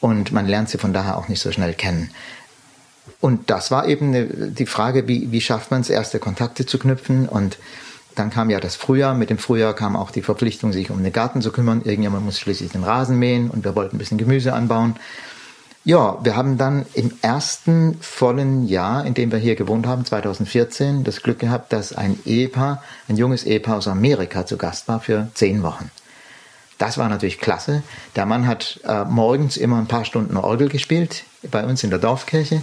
Und 0.00 0.32
man 0.32 0.46
lernt 0.46 0.70
sie 0.70 0.78
von 0.78 0.92
daher 0.92 1.18
auch 1.18 1.28
nicht 1.28 1.40
so 1.40 1.52
schnell 1.52 1.74
kennen. 1.74 2.10
Und 3.20 3.50
das 3.50 3.70
war 3.70 3.86
eben 3.86 4.54
die 4.54 4.66
Frage, 4.66 5.06
wie, 5.06 5.30
wie 5.30 5.42
schafft 5.42 5.70
man 5.70 5.82
es, 5.82 5.90
erste 5.90 6.18
Kontakte 6.18 6.64
zu 6.64 6.78
knüpfen 6.78 7.28
und 7.28 7.58
dann 8.14 8.30
kam 8.30 8.50
ja 8.50 8.60
das 8.60 8.76
Frühjahr. 8.76 9.14
Mit 9.14 9.30
dem 9.30 9.38
Frühjahr 9.38 9.74
kam 9.74 9.96
auch 9.96 10.10
die 10.10 10.22
Verpflichtung, 10.22 10.72
sich 10.72 10.90
um 10.90 11.02
den 11.02 11.12
Garten 11.12 11.42
zu 11.42 11.52
kümmern. 11.52 11.82
Irgendjemand 11.84 12.24
muss 12.24 12.38
schließlich 12.38 12.72
den 12.72 12.84
Rasen 12.84 13.18
mähen 13.18 13.50
und 13.50 13.64
wir 13.64 13.74
wollten 13.74 13.96
ein 13.96 13.98
bisschen 13.98 14.18
Gemüse 14.18 14.52
anbauen. 14.52 14.96
Ja, 15.82 16.18
wir 16.22 16.36
haben 16.36 16.58
dann 16.58 16.84
im 16.92 17.12
ersten 17.22 17.96
vollen 18.02 18.68
Jahr, 18.68 19.06
in 19.06 19.14
dem 19.14 19.32
wir 19.32 19.38
hier 19.38 19.56
gewohnt 19.56 19.86
haben, 19.86 20.04
2014, 20.04 21.04
das 21.04 21.22
Glück 21.22 21.38
gehabt, 21.38 21.72
dass 21.72 21.94
ein 21.94 22.18
Ehepaar, 22.26 22.82
ein 23.08 23.16
junges 23.16 23.44
Ehepaar 23.44 23.78
aus 23.78 23.88
Amerika 23.88 24.44
zu 24.44 24.58
Gast 24.58 24.88
war 24.88 25.00
für 25.00 25.30
zehn 25.32 25.62
Wochen. 25.62 25.90
Das 26.76 26.98
war 26.98 27.08
natürlich 27.08 27.38
klasse. 27.38 27.82
Der 28.14 28.26
Mann 28.26 28.46
hat 28.46 28.80
äh, 28.84 29.04
morgens 29.04 29.56
immer 29.56 29.78
ein 29.78 29.86
paar 29.86 30.04
Stunden 30.04 30.36
Orgel 30.36 30.68
gespielt 30.68 31.24
bei 31.50 31.64
uns 31.64 31.82
in 31.82 31.90
der 31.90 31.98
Dorfkirche 31.98 32.60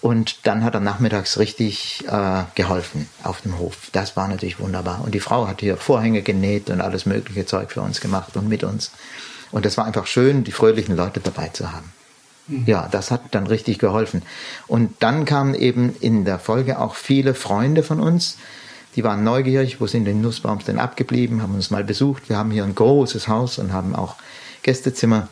und 0.00 0.46
dann 0.46 0.64
hat 0.64 0.74
er 0.74 0.80
nachmittags 0.80 1.38
richtig 1.38 2.04
äh, 2.08 2.44
geholfen 2.54 3.08
auf 3.22 3.42
dem 3.42 3.58
Hof. 3.58 3.90
Das 3.92 4.16
war 4.16 4.28
natürlich 4.28 4.58
wunderbar. 4.58 5.02
Und 5.04 5.14
die 5.14 5.20
Frau 5.20 5.46
hat 5.46 5.60
hier 5.60 5.76
Vorhänge 5.76 6.22
genäht 6.22 6.70
und 6.70 6.80
alles 6.80 7.04
mögliche 7.04 7.44
Zeug 7.44 7.70
für 7.72 7.82
uns 7.82 8.00
gemacht 8.00 8.36
und 8.36 8.48
mit 8.48 8.64
uns. 8.64 8.92
Und 9.50 9.66
das 9.66 9.76
war 9.76 9.84
einfach 9.84 10.06
schön, 10.06 10.44
die 10.44 10.52
fröhlichen 10.52 10.96
Leute 10.96 11.20
dabei 11.20 11.48
zu 11.48 11.72
haben. 11.72 11.92
Mhm. 12.46 12.64
Ja, 12.66 12.88
das 12.90 13.10
hat 13.10 13.22
dann 13.32 13.46
richtig 13.46 13.78
geholfen. 13.78 14.22
Und 14.66 14.94
dann 15.00 15.24
kamen 15.24 15.54
eben 15.54 15.94
in 16.00 16.24
der 16.24 16.38
Folge 16.38 16.78
auch 16.78 16.94
viele 16.94 17.34
Freunde 17.34 17.82
von 17.82 18.00
uns, 18.00 18.36
die 18.96 19.04
waren 19.04 19.22
neugierig, 19.22 19.80
wo 19.80 19.86
sind 19.86 20.04
die 20.04 20.14
Nussbaums 20.14 20.64
denn 20.64 20.80
abgeblieben, 20.80 21.42
haben 21.42 21.54
uns 21.54 21.70
mal 21.70 21.84
besucht. 21.84 22.28
Wir 22.28 22.36
haben 22.36 22.50
hier 22.50 22.64
ein 22.64 22.74
großes 22.74 23.28
Haus 23.28 23.58
und 23.58 23.72
haben 23.72 23.94
auch 23.94 24.16
Gästezimmer. 24.62 25.28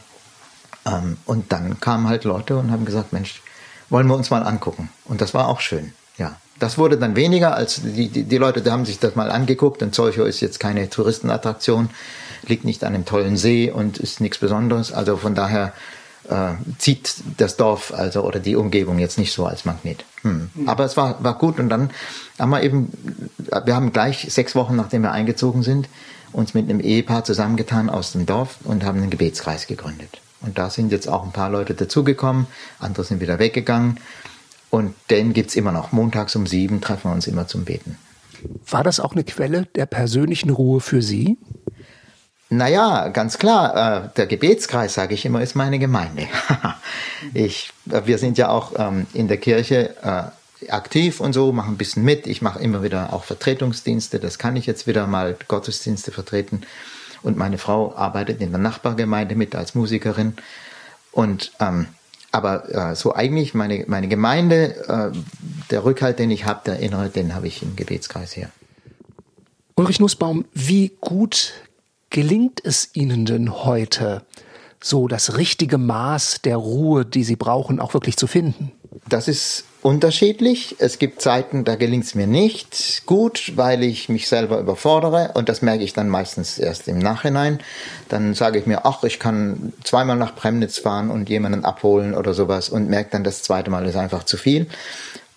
Ähm, 0.87 1.17
und 1.25 1.51
dann 1.51 1.81
kamen 1.81 2.09
halt 2.09 2.23
Leute 2.25 2.57
und 2.57 2.71
haben 2.71 2.85
gesagt, 2.85 3.13
Mensch, 3.13 3.43
wollen 3.91 4.07
wir 4.07 4.15
uns 4.15 4.31
mal 4.31 4.43
angucken. 4.43 4.91
Und 5.05 5.21
das 5.21 5.35
war 5.35 5.49
auch 5.49 5.61
schön, 5.61 5.93
ja. 6.17 6.37
Das 6.59 6.77
wurde 6.77 6.97
dann 6.97 7.15
weniger, 7.15 7.55
als 7.55 7.83
die, 7.83 8.09
die, 8.09 8.25
die 8.25 8.37
Leute 8.37 8.63
die 8.63 8.71
haben 8.71 8.85
sich 8.85 8.99
das 8.99 9.15
mal 9.15 9.31
angeguckt. 9.31 9.81
Und 9.83 9.95
Zolcho 9.95 10.25
ist 10.25 10.41
jetzt 10.41 10.59
keine 10.59 10.91
Touristenattraktion, 10.91 11.91
liegt 12.47 12.65
nicht 12.65 12.83
an 12.83 12.95
einem 12.95 13.05
tollen 13.05 13.37
See 13.37 13.71
und 13.71 13.99
ist 13.99 14.21
nichts 14.21 14.39
Besonderes. 14.39 14.93
Also 14.93 15.17
von 15.17 15.37
daher 15.37 15.73
äh, 16.29 16.55
zieht 16.79 17.23
das 17.37 17.57
Dorf 17.57 17.93
also 17.95 18.23
oder 18.23 18.41
die 18.41 18.57
Umgebung 18.57 18.99
jetzt 18.99 19.19
nicht 19.19 19.33
so 19.33 19.47
als 19.47 19.65
Magnet. 19.65 20.05
Hm. 20.23 20.51
Mhm. 20.55 20.69
Aber 20.69 20.85
es 20.85 20.97
war, 20.97 21.23
war 21.23 21.39
gut 21.39 21.61
und 21.61 21.69
dann 21.69 21.91
haben 22.39 22.51
wir 22.51 22.63
eben, 22.63 22.93
wir 23.65 23.75
haben 23.75 23.93
gleich 23.93 24.27
sechs 24.29 24.55
Wochen 24.55 24.77
nachdem 24.77 25.03
wir 25.03 25.13
eingezogen 25.13 25.63
sind, 25.63 25.89
uns 26.33 26.55
mit 26.55 26.69
einem 26.69 26.81
Ehepaar 26.81 27.25
zusammengetan 27.25 27.89
aus 27.89 28.13
dem 28.13 28.27
Dorf 28.27 28.57
und 28.65 28.85
haben 28.85 28.99
einen 28.99 29.11
Gebetskreis 29.11 29.67
gegründet. 29.67 30.21
Und 30.41 30.59
da 30.59 30.71
sind 30.71 30.93
jetzt 30.93 31.09
auch 31.09 31.25
ein 31.25 31.33
paar 31.33 31.51
Leute 31.51 31.75
dazugekommen, 31.75 32.47
andere 32.79 33.05
sind 33.05 33.21
wieder 33.21 33.39
weggegangen. 33.39 33.99
Und 34.71 34.95
den 35.11 35.33
gibt 35.33 35.51
es 35.51 35.57
immer 35.57 35.73
noch. 35.73 35.93
Montags 35.93 36.37
um 36.37 36.47
sieben 36.47 36.81
treffen 36.81 37.11
wir 37.11 37.15
uns 37.15 37.27
immer 37.27 37.47
zum 37.47 37.65
Beten. 37.65 37.99
War 38.69 38.85
das 38.85 39.01
auch 39.01 39.13
eine 39.13 39.25
Quelle 39.25 39.67
der 39.75 39.87
persönlichen 39.87 40.51
Ruhe 40.51 40.81
für 40.81 41.03
Sie? 41.03 41.39
Naja, 42.51 43.09
ganz 43.09 43.39
klar. 43.39 44.05
Äh, 44.05 44.09
der 44.17 44.27
Gebetskreis, 44.27 44.95
sage 44.95 45.15
ich 45.15 45.25
immer, 45.25 45.43
ist 45.43 45.55
meine 45.55 45.79
Gemeinde. 45.79 46.29
ich, 47.35 47.73
äh, 47.91 48.03
wir 48.07 48.19
sind 48.19 48.39
ja 48.39 48.49
auch 48.49 48.73
ähm, 48.79 49.07
in 49.13 49.29
der 49.29 49.37
Kirche 49.37 49.97
äh, 50.03 50.71
aktiv 50.71 51.21
und 51.21 51.35
so, 51.35 51.53
machen 51.53 51.75
ein 51.75 51.79
bisschen 51.79 52.05
mit. 52.05 52.27
Ich 52.27 52.41
mache 52.41 52.61
immer 52.61 52.83
wieder 52.83 53.13
auch 53.13 53.25
Vertretungsdienste. 53.25 54.19
Das 54.19 54.39
kann 54.39 54.57
ich 54.57 54.67
jetzt 54.67 54.87
wieder 54.87 55.07
mal 55.07 55.37
Gottesdienste 55.47 56.11
vertreten. 56.11 56.63
Und 57.23 57.37
meine 57.37 57.59
Frau 57.59 57.95
arbeitet 57.95 58.41
in 58.41 58.51
der 58.51 58.61
Nachbargemeinde 58.61 59.35
mit 59.35 59.55
als 59.55 59.75
Musikerin. 59.75 60.35
Und 61.13 61.53
ähm, 61.61 61.87
aber 62.31 62.91
äh, 62.91 62.95
so 62.95 63.15
eigentlich 63.15 63.55
meine, 63.55 63.85
meine 63.89 64.09
Gemeinde, 64.09 65.13
äh, 65.15 65.19
der 65.71 65.85
Rückhalt, 65.85 66.19
den 66.19 66.31
ich 66.31 66.45
habe, 66.45 66.61
der 66.67 66.79
innere, 66.79 67.09
den 67.09 67.35
habe 67.35 67.47
ich 67.47 67.63
im 67.63 67.75
Gebetskreis 67.75 68.37
her. 68.37 68.51
Ulrich 69.77 70.01
Nussbaum, 70.01 70.45
wie 70.53 70.93
gut 71.01 71.55
gelingt 72.11 72.61
es 72.65 72.91
Ihnen 72.95 73.25
denn 73.25 73.65
heute, 73.65 74.23
so 74.83 75.09
das 75.09 75.37
richtige 75.37 75.79
Maß 75.79 76.43
der 76.43 76.57
Ruhe, 76.57 77.05
die 77.05 77.25
Sie 77.25 77.37
brauchen, 77.37 77.81
auch 77.81 77.95
wirklich 77.95 78.17
zu 78.17 78.27
finden? 78.27 78.73
Das 79.09 79.29
ist 79.29 79.65
unterschiedlich. 79.89 80.77
Es 80.81 80.99
gibt 80.99 81.23
Zeiten, 81.23 81.65
da 81.65 81.75
gelingt 81.75 82.05
es 82.05 82.15
mir 82.15 82.27
nicht 82.27 83.07
gut, 83.07 83.55
weil 83.57 83.83
ich 83.83 84.11
mich 84.11 84.29
selber 84.29 84.59
überfordere 84.59 85.31
und 85.33 85.49
das 85.49 85.63
merke 85.63 85.83
ich 85.83 85.95
dann 85.95 86.11
meistens 86.11 86.59
erst 86.59 86.89
im 86.89 86.99
Nachhinein. 86.99 87.59
Dann 88.11 88.35
sage 88.35 88.59
ich 88.59 88.67
mir, 88.67 88.85
ach, 88.85 89.03
ich 89.05 89.19
kann 89.19 89.73
zweimal 89.83 90.17
nach 90.17 90.37
Premnitz 90.37 90.77
fahren 90.77 91.11
und 91.11 91.31
jemanden 91.31 91.65
abholen 91.65 92.15
oder 92.15 92.35
sowas 92.35 92.69
und 92.69 92.91
merke 92.91 93.13
dann, 93.13 93.25
das 93.25 93.43
zweite 93.43 93.71
Mal 93.71 93.87
ist 93.87 93.97
einfach 93.97 94.25
zu 94.25 94.37
viel. 94.37 94.67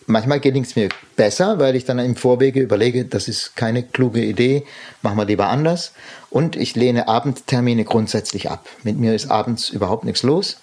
Manchmal 0.06 0.42
gelingt 0.42 0.68
es 0.68 0.76
mir 0.76 0.90
besser, 1.16 1.58
weil 1.60 1.78
ich 1.78 1.86
dann 1.86 2.00
im 2.00 2.18
Vorwege 2.18 2.60
überlege, 2.60 3.06
das 3.06 3.30
ist 3.30 3.56
keine 3.56 3.84
kluge 3.84 4.22
Idee, 4.22 4.66
machen 5.02 5.16
wir 5.18 5.24
lieber 5.24 5.48
anders. 5.48 5.94
Und 6.30 6.58
ich 6.58 6.76
lehne 6.76 7.08
Abendtermine 7.08 7.86
grundsätzlich 7.86 8.52
ab. 8.52 8.68
Mit 8.84 9.00
mir 9.00 9.16
ist 9.16 9.32
abends 9.32 9.70
überhaupt 9.70 10.04
nichts 10.04 10.24
los. 10.24 10.58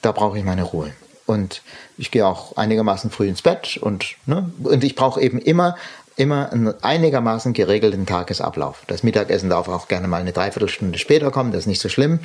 Da 0.00 0.12
brauche 0.12 0.38
ich 0.38 0.44
meine 0.44 0.62
Ruhe. 0.62 0.92
Und 1.32 1.62
ich 1.98 2.10
gehe 2.10 2.26
auch 2.26 2.56
einigermaßen 2.56 3.10
früh 3.10 3.28
ins 3.28 3.42
Bett 3.42 3.78
und, 3.80 4.16
ne, 4.26 4.50
und 4.62 4.84
ich 4.84 4.94
brauche 4.94 5.20
eben 5.20 5.38
immer 5.38 5.76
immer 6.16 6.52
einen 6.52 6.74
einigermaßen 6.82 7.52
geregelten 7.54 8.06
Tagesablauf. 8.06 8.82
Das 8.86 9.02
Mittagessen 9.02 9.48
darf 9.48 9.68
auch 9.68 9.88
gerne 9.88 10.08
mal 10.08 10.20
eine 10.20 10.32
Dreiviertelstunde 10.32 10.98
später 10.98 11.30
kommen, 11.30 11.52
das 11.52 11.60
ist 11.60 11.66
nicht 11.66 11.80
so 11.80 11.88
schlimm. 11.88 12.20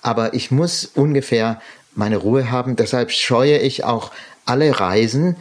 Aber 0.00 0.34
ich 0.34 0.50
muss 0.50 0.84
ungefähr 0.84 1.60
meine 1.94 2.16
Ruhe 2.16 2.50
haben. 2.50 2.76
Deshalb 2.76 3.10
scheue 3.10 3.58
ich 3.58 3.84
auch 3.84 4.12
alle 4.44 4.78
Reisen, 4.78 5.36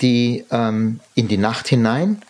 die 0.00 0.44
ähm, 0.50 1.00
in 1.14 1.28
die 1.28 1.36
Nacht 1.36 1.68
hinein 1.68 2.22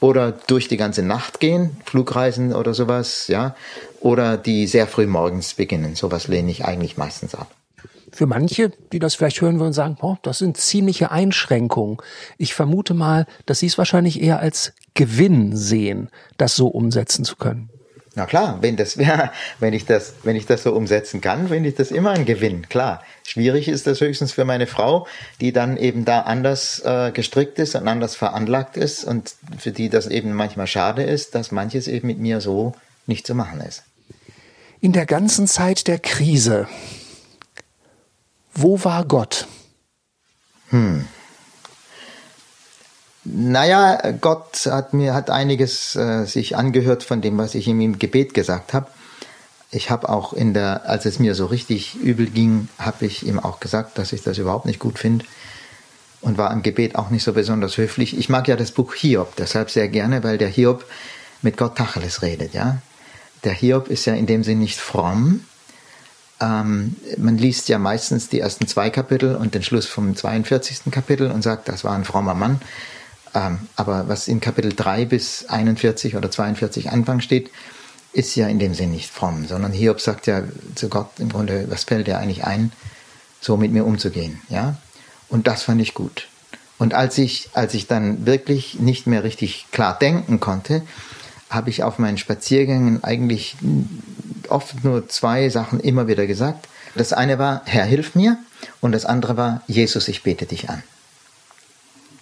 oder 0.00 0.32
durch 0.32 0.68
die 0.68 0.76
ganze 0.76 1.02
Nacht 1.02 1.38
gehen, 1.38 1.76
Flugreisen 1.84 2.54
oder 2.54 2.74
sowas, 2.74 3.28
ja, 3.28 3.54
oder 4.00 4.36
die 4.36 4.66
sehr 4.66 4.86
früh 4.86 5.06
morgens 5.06 5.54
beginnen. 5.54 5.94
Sowas 5.94 6.26
lehne 6.26 6.50
ich 6.50 6.64
eigentlich 6.64 6.96
meistens 6.96 7.34
ab. 7.34 7.48
Für 8.12 8.26
manche, 8.26 8.70
die 8.92 8.98
das 8.98 9.14
vielleicht 9.14 9.40
hören 9.40 9.58
würden, 9.58 9.72
sagen, 9.72 9.96
oh, 10.02 10.16
das 10.22 10.38
sind 10.38 10.58
ziemliche 10.58 11.10
Einschränkungen. 11.10 11.96
Ich 12.36 12.54
vermute 12.54 12.92
mal, 12.92 13.26
dass 13.46 13.60
Sie 13.60 13.66
es 13.66 13.78
wahrscheinlich 13.78 14.22
eher 14.22 14.38
als 14.38 14.74
Gewinn 14.94 15.56
sehen, 15.56 16.10
das 16.36 16.54
so 16.54 16.68
umsetzen 16.68 17.24
zu 17.24 17.36
können. 17.36 17.70
Na 18.14 18.26
klar, 18.26 18.58
wenn 18.60 18.76
das 18.76 18.98
wäre, 18.98 19.30
wenn 19.58 19.72
ich 19.72 19.86
das, 19.86 20.14
wenn 20.22 20.36
ich 20.36 20.44
das 20.44 20.62
so 20.62 20.74
umsetzen 20.74 21.22
kann, 21.22 21.48
finde 21.48 21.70
ich 21.70 21.76
das 21.76 21.90
immer 21.90 22.10
ein 22.10 22.26
Gewinn. 22.26 22.68
Klar. 22.68 23.02
Schwierig 23.24 23.68
ist 23.68 23.86
das 23.86 24.02
höchstens 24.02 24.32
für 24.32 24.44
meine 24.44 24.66
Frau, 24.66 25.06
die 25.40 25.52
dann 25.52 25.78
eben 25.78 26.04
da 26.04 26.20
anders 26.20 26.80
äh, 26.84 27.10
gestrickt 27.12 27.58
ist 27.58 27.74
und 27.74 27.88
anders 27.88 28.14
veranlagt 28.14 28.76
ist 28.76 29.04
und 29.04 29.34
für 29.58 29.70
die 29.70 29.88
das 29.88 30.06
eben 30.08 30.34
manchmal 30.34 30.66
schade 30.66 31.02
ist, 31.02 31.34
dass 31.34 31.52
manches 31.52 31.88
eben 31.88 32.06
mit 32.06 32.18
mir 32.18 32.42
so 32.42 32.74
nicht 33.06 33.26
zu 33.26 33.34
machen 33.34 33.62
ist. 33.62 33.84
In 34.80 34.92
der 34.92 35.06
ganzen 35.06 35.46
Zeit 35.46 35.86
der 35.86 35.98
Krise, 35.98 36.68
wo 38.54 38.82
war 38.84 39.04
Gott? 39.04 39.46
Hm. 40.70 41.06
Naja, 43.24 44.12
Gott 44.20 44.66
hat 44.66 44.94
mir 44.94 45.14
hat 45.14 45.30
einiges 45.30 45.94
äh, 45.94 46.24
sich 46.24 46.56
angehört 46.56 47.04
von 47.04 47.20
dem, 47.20 47.38
was 47.38 47.54
ich 47.54 47.68
ihm 47.68 47.80
im 47.80 47.98
Gebet 47.98 48.34
gesagt 48.34 48.74
habe. 48.74 48.88
Ich 49.70 49.90
habe 49.90 50.08
auch 50.08 50.32
in 50.32 50.54
der, 50.54 50.88
als 50.88 51.06
es 51.06 51.18
mir 51.18 51.34
so 51.34 51.46
richtig 51.46 51.94
übel 51.94 52.26
ging, 52.26 52.68
habe 52.78 53.06
ich 53.06 53.24
ihm 53.26 53.38
auch 53.38 53.60
gesagt, 53.60 53.96
dass 53.96 54.12
ich 54.12 54.22
das 54.22 54.38
überhaupt 54.38 54.66
nicht 54.66 54.80
gut 54.80 54.98
finde 54.98 55.24
und 56.20 56.36
war 56.36 56.52
im 56.52 56.62
Gebet 56.62 56.96
auch 56.96 57.10
nicht 57.10 57.22
so 57.22 57.32
besonders 57.32 57.76
höflich. 57.76 58.18
Ich 58.18 58.28
mag 58.28 58.48
ja 58.48 58.56
das 58.56 58.72
Buch 58.72 58.94
Hiob 58.94 59.36
deshalb 59.36 59.70
sehr 59.70 59.88
gerne, 59.88 60.24
weil 60.24 60.36
der 60.36 60.48
Hiob 60.48 60.84
mit 61.42 61.56
Gott 61.56 61.76
Tacheles 61.76 62.22
redet, 62.22 62.54
ja. 62.54 62.78
Der 63.44 63.52
Hiob 63.52 63.88
ist 63.88 64.04
ja 64.04 64.14
in 64.14 64.26
dem 64.26 64.44
Sinn 64.44 64.58
nicht 64.58 64.78
fromm, 64.78 65.44
ähm, 66.42 66.96
man 67.18 67.38
liest 67.38 67.68
ja 67.68 67.78
meistens 67.78 68.28
die 68.28 68.40
ersten 68.40 68.66
zwei 68.66 68.90
Kapitel 68.90 69.36
und 69.36 69.54
den 69.54 69.62
Schluss 69.62 69.86
vom 69.86 70.16
42. 70.16 70.90
Kapitel 70.90 71.30
und 71.30 71.42
sagt, 71.42 71.68
das 71.68 71.84
war 71.84 71.92
ein 71.92 72.04
frommer 72.04 72.34
Mann. 72.34 72.60
Ähm, 73.32 73.60
aber 73.76 74.08
was 74.08 74.26
in 74.26 74.40
Kapitel 74.40 74.72
3 74.74 75.04
bis 75.04 75.46
41 75.46 76.16
oder 76.16 76.30
42 76.30 76.90
Anfang 76.90 77.20
steht, 77.20 77.50
ist 78.12 78.34
ja 78.34 78.48
in 78.48 78.58
dem 78.58 78.74
Sinn 78.74 78.90
nicht 78.90 79.10
fromm, 79.10 79.46
sondern 79.46 79.72
Hiob 79.72 80.00
sagt 80.00 80.26
ja 80.26 80.42
zu 80.74 80.88
Gott 80.88 81.12
im 81.18 81.30
Grunde, 81.30 81.66
was 81.70 81.84
fällt 81.84 82.08
dir 82.08 82.18
eigentlich 82.18 82.44
ein, 82.44 82.72
so 83.40 83.56
mit 83.56 83.72
mir 83.72 83.86
umzugehen, 83.86 84.42
ja? 84.50 84.76
Und 85.28 85.46
das 85.46 85.62
fand 85.62 85.80
ich 85.80 85.94
gut. 85.94 86.28
Und 86.76 86.92
als 86.92 87.16
ich, 87.16 87.48
als 87.54 87.72
ich 87.72 87.86
dann 87.86 88.26
wirklich 88.26 88.80
nicht 88.80 89.06
mehr 89.06 89.24
richtig 89.24 89.66
klar 89.70 89.98
denken 89.98 90.40
konnte, 90.40 90.82
habe 91.52 91.70
ich 91.70 91.82
auf 91.82 91.98
meinen 91.98 92.18
Spaziergängen 92.18 93.04
eigentlich 93.04 93.56
oft 94.48 94.84
nur 94.84 95.08
zwei 95.08 95.48
Sachen 95.48 95.80
immer 95.80 96.06
wieder 96.06 96.26
gesagt. 96.26 96.68
Das 96.94 97.12
eine 97.12 97.38
war, 97.38 97.62
Herr, 97.64 97.84
hilf 97.84 98.14
mir. 98.14 98.38
Und 98.80 98.92
das 98.92 99.04
andere 99.04 99.36
war, 99.36 99.62
Jesus, 99.66 100.08
ich 100.08 100.22
bete 100.22 100.46
dich 100.46 100.70
an. 100.70 100.82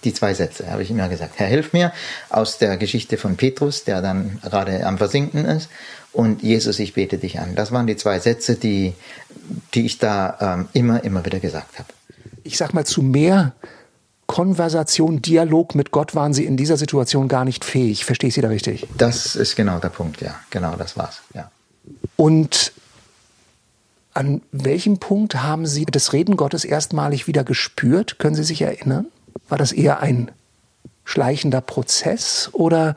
Die 0.04 0.14
zwei 0.14 0.32
Sätze 0.32 0.70
habe 0.70 0.82
ich 0.82 0.90
immer 0.90 1.08
gesagt. 1.08 1.34
Herr, 1.36 1.46
hilf 1.46 1.72
mir 1.72 1.92
aus 2.30 2.58
der 2.58 2.76
Geschichte 2.76 3.18
von 3.18 3.36
Petrus, 3.36 3.84
der 3.84 4.00
dann 4.00 4.38
gerade 4.42 4.86
am 4.86 4.96
Versinken 4.96 5.44
ist. 5.44 5.68
Und 6.12 6.42
Jesus, 6.42 6.78
ich 6.78 6.94
bete 6.94 7.18
dich 7.18 7.38
an. 7.38 7.54
Das 7.54 7.70
waren 7.70 7.86
die 7.86 7.96
zwei 7.96 8.18
Sätze, 8.18 8.56
die, 8.56 8.94
die 9.74 9.86
ich 9.86 9.98
da 9.98 10.38
ähm, 10.40 10.68
immer, 10.72 11.04
immer 11.04 11.24
wieder 11.24 11.38
gesagt 11.38 11.78
habe. 11.78 11.88
Ich 12.42 12.56
sag 12.56 12.72
mal, 12.72 12.86
zu 12.86 13.02
mehr 13.02 13.52
Konversation, 14.30 15.20
Dialog 15.20 15.74
mit 15.74 15.90
Gott 15.90 16.14
waren 16.14 16.32
Sie 16.32 16.44
in 16.44 16.56
dieser 16.56 16.76
Situation 16.76 17.26
gar 17.26 17.44
nicht 17.44 17.64
fähig. 17.64 18.04
Verstehe 18.04 18.28
ich 18.28 18.34
Sie 18.34 18.40
da 18.40 18.46
richtig? 18.46 18.86
Das 18.96 19.34
ist 19.34 19.56
genau 19.56 19.80
der 19.80 19.88
Punkt, 19.88 20.20
ja. 20.20 20.36
Genau, 20.50 20.76
das 20.76 20.96
war's, 20.96 21.20
ja. 21.34 21.50
Und 22.14 22.72
an 24.14 24.40
welchem 24.52 24.98
Punkt 24.98 25.42
haben 25.42 25.66
Sie 25.66 25.84
das 25.84 26.12
Reden 26.12 26.36
Gottes 26.36 26.64
erstmalig 26.64 27.26
wieder 27.26 27.42
gespürt? 27.42 28.20
Können 28.20 28.36
Sie 28.36 28.44
sich 28.44 28.62
erinnern? 28.62 29.06
War 29.48 29.58
das 29.58 29.72
eher 29.72 29.98
ein 29.98 30.30
schleichender 31.02 31.60
Prozess 31.60 32.50
oder 32.52 32.94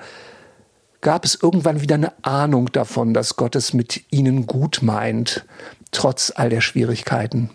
gab 1.01 1.25
es 1.25 1.33
irgendwann 1.41 1.81
wieder 1.81 1.95
eine 1.95 2.13
Ahnung 2.23 2.71
davon, 2.71 3.15
dass 3.15 3.37
Gott 3.37 3.55
es 3.55 3.73
mit 3.73 4.03
Ihnen 4.11 4.45
gut 4.45 4.83
meint, 4.83 5.45
trotz 5.89 6.31
all 6.35 6.51
der 6.51 6.61
Schwierigkeiten? 6.61 7.49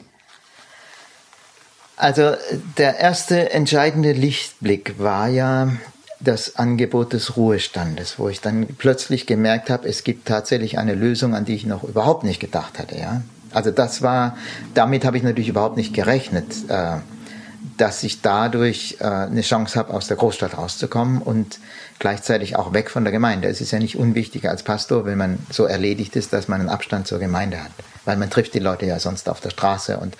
Also 1.98 2.34
der 2.76 2.98
erste 2.98 3.50
entscheidende 3.50 4.12
Lichtblick 4.12 4.98
war 4.98 5.28
ja, 5.28 5.72
das 6.20 6.56
Angebot 6.56 7.12
des 7.12 7.36
Ruhestandes, 7.36 8.18
wo 8.18 8.28
ich 8.28 8.40
dann 8.40 8.66
plötzlich 8.66 9.26
gemerkt 9.26 9.70
habe, 9.70 9.88
es 9.88 10.02
gibt 10.02 10.26
tatsächlich 10.26 10.78
eine 10.78 10.94
Lösung, 10.94 11.34
an 11.34 11.44
die 11.44 11.54
ich 11.54 11.64
noch 11.64 11.84
überhaupt 11.84 12.24
nicht 12.24 12.40
gedacht 12.40 12.78
hatte. 12.78 12.98
Ja? 12.98 13.22
Also 13.52 13.70
das 13.70 14.02
war, 14.02 14.36
damit 14.74 15.04
habe 15.04 15.16
ich 15.16 15.22
natürlich 15.22 15.48
überhaupt 15.48 15.76
nicht 15.76 15.94
gerechnet, 15.94 16.68
äh, 16.68 16.96
dass 17.76 18.02
ich 18.02 18.20
dadurch 18.20 18.96
äh, 19.00 19.04
eine 19.04 19.42
Chance 19.42 19.78
habe, 19.78 19.94
aus 19.94 20.08
der 20.08 20.16
Großstadt 20.16 20.58
rauszukommen 20.58 21.22
und 21.22 21.60
gleichzeitig 22.00 22.56
auch 22.56 22.72
weg 22.72 22.90
von 22.90 23.04
der 23.04 23.12
Gemeinde. 23.12 23.48
Es 23.48 23.60
ist 23.60 23.70
ja 23.70 23.78
nicht 23.78 23.96
unwichtig 23.96 24.48
als 24.48 24.64
Pastor, 24.64 25.04
wenn 25.04 25.18
man 25.18 25.38
so 25.50 25.64
erledigt 25.64 26.16
ist, 26.16 26.32
dass 26.32 26.48
man 26.48 26.60
einen 26.60 26.68
Abstand 26.68 27.06
zur 27.06 27.20
Gemeinde 27.20 27.62
hat, 27.62 27.70
weil 28.04 28.16
man 28.16 28.30
trifft 28.30 28.54
die 28.54 28.58
Leute 28.58 28.86
ja 28.86 28.98
sonst 28.98 29.28
auf 29.28 29.40
der 29.40 29.50
Straße 29.50 29.98
und 29.98 30.16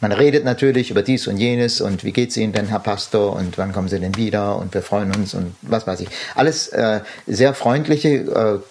man 0.00 0.12
redet 0.12 0.44
natürlich 0.44 0.90
über 0.90 1.02
dies 1.02 1.26
und 1.26 1.38
jenes 1.38 1.80
und 1.80 2.04
wie 2.04 2.12
geht's 2.12 2.36
Ihnen 2.36 2.52
denn, 2.52 2.66
Herr 2.66 2.78
Pastor, 2.78 3.34
und 3.34 3.58
wann 3.58 3.72
kommen 3.72 3.88
Sie 3.88 3.98
denn 3.98 4.16
wieder 4.16 4.56
und 4.56 4.72
wir 4.74 4.82
freuen 4.82 5.14
uns 5.14 5.34
und 5.34 5.54
was 5.62 5.86
weiß 5.86 6.00
ich. 6.00 6.08
Alles 6.34 6.68
äh, 6.68 7.00
sehr 7.26 7.52
freundliche, 7.54 8.62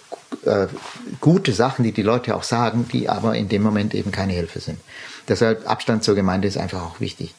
äh, 0.46 0.50
äh, 0.50 0.68
gute 1.20 1.52
Sachen, 1.52 1.84
die 1.84 1.92
die 1.92 2.02
Leute 2.02 2.36
auch 2.36 2.44
sagen, 2.44 2.88
die 2.92 3.10
aber 3.10 3.36
in 3.36 3.50
dem 3.50 3.62
Moment 3.62 3.94
eben 3.94 4.12
keine 4.12 4.34
Hilfe 4.34 4.60
sind. 4.60 4.80
Deshalb 5.28 5.70
Abstand 5.70 6.04
zur 6.04 6.16
Gemeinde 6.16 6.48
ist 6.48 6.58
einfach 6.58 6.82
auch 6.82 7.00
wichtig. 7.00 7.34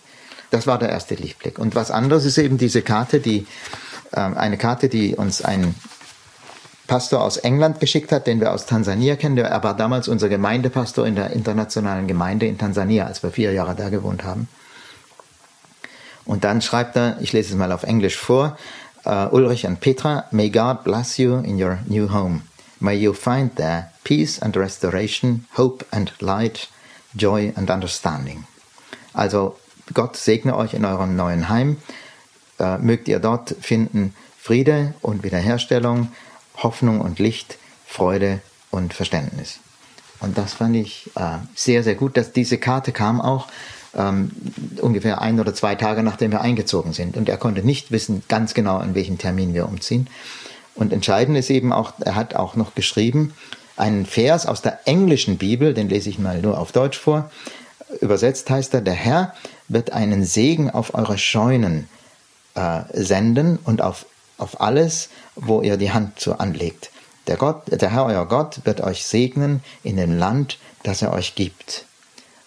Das 0.50 0.66
war 0.66 0.78
der 0.78 0.90
erste 0.90 1.14
Lichtblick. 1.14 1.58
Und 1.58 1.74
was 1.74 1.90
anderes 1.90 2.24
ist 2.24 2.38
eben 2.38 2.58
diese 2.58 2.82
Karte, 2.82 3.20
die 3.20 3.46
äh, 4.12 4.20
eine 4.20 4.58
Karte, 4.58 4.88
die 4.88 5.14
uns 5.14 5.42
ein 5.42 5.74
Pastor 6.88 7.22
aus 7.22 7.36
England 7.36 7.80
geschickt 7.80 8.10
hat, 8.10 8.26
den 8.26 8.40
wir 8.40 8.50
aus 8.50 8.64
Tansania 8.64 9.14
kennen. 9.14 9.36
Er 9.36 9.62
war 9.62 9.76
damals 9.76 10.08
unser 10.08 10.28
Gemeindepastor 10.30 11.06
in 11.06 11.14
der 11.14 11.30
internationalen 11.30 12.08
Gemeinde 12.08 12.46
in 12.46 12.56
Tansania, 12.56 13.06
als 13.06 13.22
wir 13.22 13.30
vier 13.30 13.52
Jahre 13.52 13.76
da 13.76 13.90
gewohnt 13.90 14.24
haben. 14.24 14.48
Und 16.24 16.44
dann 16.44 16.62
schreibt 16.62 16.96
er, 16.96 17.18
ich 17.20 17.32
lese 17.32 17.50
es 17.50 17.56
mal 17.56 17.72
auf 17.72 17.84
Englisch 17.84 18.16
vor, 18.16 18.56
uh, 19.04 19.28
Ulrich 19.30 19.66
and 19.66 19.80
Petra, 19.80 20.24
may 20.30 20.48
God 20.48 20.82
bless 20.82 21.18
you 21.18 21.36
in 21.38 21.62
your 21.62 21.78
new 21.86 22.10
home. 22.10 22.42
May 22.80 22.96
you 22.96 23.12
find 23.12 23.54
there 23.56 23.90
peace 24.02 24.40
and 24.40 24.56
restoration, 24.56 25.46
hope 25.56 25.84
and 25.90 26.12
light, 26.20 26.68
joy 27.14 27.52
and 27.54 27.70
understanding. 27.70 28.44
Also 29.12 29.58
Gott 29.92 30.16
segne 30.16 30.56
euch 30.56 30.72
in 30.72 30.84
eurem 30.84 31.16
neuen 31.16 31.50
Heim. 31.50 31.76
Uh, 32.58 32.76
mögt 32.80 33.08
ihr 33.08 33.20
dort 33.20 33.54
finden 33.60 34.14
Friede 34.38 34.94
und 35.00 35.22
Wiederherstellung, 35.22 36.08
Hoffnung 36.62 37.00
und 37.00 37.18
Licht, 37.18 37.58
Freude 37.86 38.40
und 38.70 38.94
Verständnis. 38.94 39.60
Und 40.20 40.36
das 40.36 40.54
fand 40.54 40.76
ich 40.76 41.10
äh, 41.14 41.38
sehr, 41.54 41.82
sehr 41.82 41.94
gut, 41.94 42.16
dass 42.16 42.32
diese 42.32 42.58
Karte 42.58 42.92
kam 42.92 43.20
auch 43.20 43.46
ähm, 43.96 44.30
ungefähr 44.80 45.20
ein 45.20 45.40
oder 45.40 45.54
zwei 45.54 45.74
Tage 45.74 46.02
nachdem 46.02 46.32
wir 46.32 46.40
eingezogen 46.40 46.92
sind. 46.92 47.16
Und 47.16 47.28
er 47.28 47.36
konnte 47.36 47.62
nicht 47.62 47.92
wissen 47.92 48.22
ganz 48.28 48.54
genau, 48.54 48.78
an 48.78 48.94
welchem 48.94 49.18
Termin 49.18 49.54
wir 49.54 49.68
umziehen. 49.68 50.08
Und 50.74 50.92
entscheidend 50.92 51.36
ist 51.36 51.50
eben 51.50 51.72
auch, 51.72 51.92
er 52.00 52.14
hat 52.14 52.34
auch 52.34 52.56
noch 52.56 52.74
geschrieben, 52.74 53.32
einen 53.76 54.06
Vers 54.06 54.46
aus 54.46 54.60
der 54.60 54.86
englischen 54.86 55.38
Bibel, 55.38 55.72
den 55.72 55.88
lese 55.88 56.10
ich 56.10 56.18
mal 56.18 56.40
nur 56.40 56.58
auf 56.58 56.72
Deutsch 56.72 56.98
vor. 56.98 57.30
Übersetzt 58.00 58.50
heißt 58.50 58.74
er, 58.74 58.80
der 58.80 58.94
Herr 58.94 59.34
wird 59.68 59.92
einen 59.92 60.24
Segen 60.24 60.70
auf 60.70 60.94
eure 60.94 61.16
Scheunen 61.16 61.88
äh, 62.54 62.82
senden 62.92 63.58
und 63.64 63.82
auf 63.82 64.04
auf 64.38 64.60
alles, 64.60 65.10
wo 65.40 65.62
ihr 65.62 65.76
die 65.76 65.92
Hand 65.92 66.20
zu 66.20 66.38
anlegt. 66.38 66.90
Der, 67.26 67.36
Gott, 67.36 67.62
der 67.66 67.90
Herr, 67.90 68.06
euer 68.06 68.26
Gott, 68.26 68.60
wird 68.64 68.80
euch 68.80 69.04
segnen 69.04 69.62
in 69.82 69.96
dem 69.96 70.16
Land, 70.16 70.58
das 70.82 71.02
er 71.02 71.12
euch 71.12 71.34
gibt. 71.34 71.84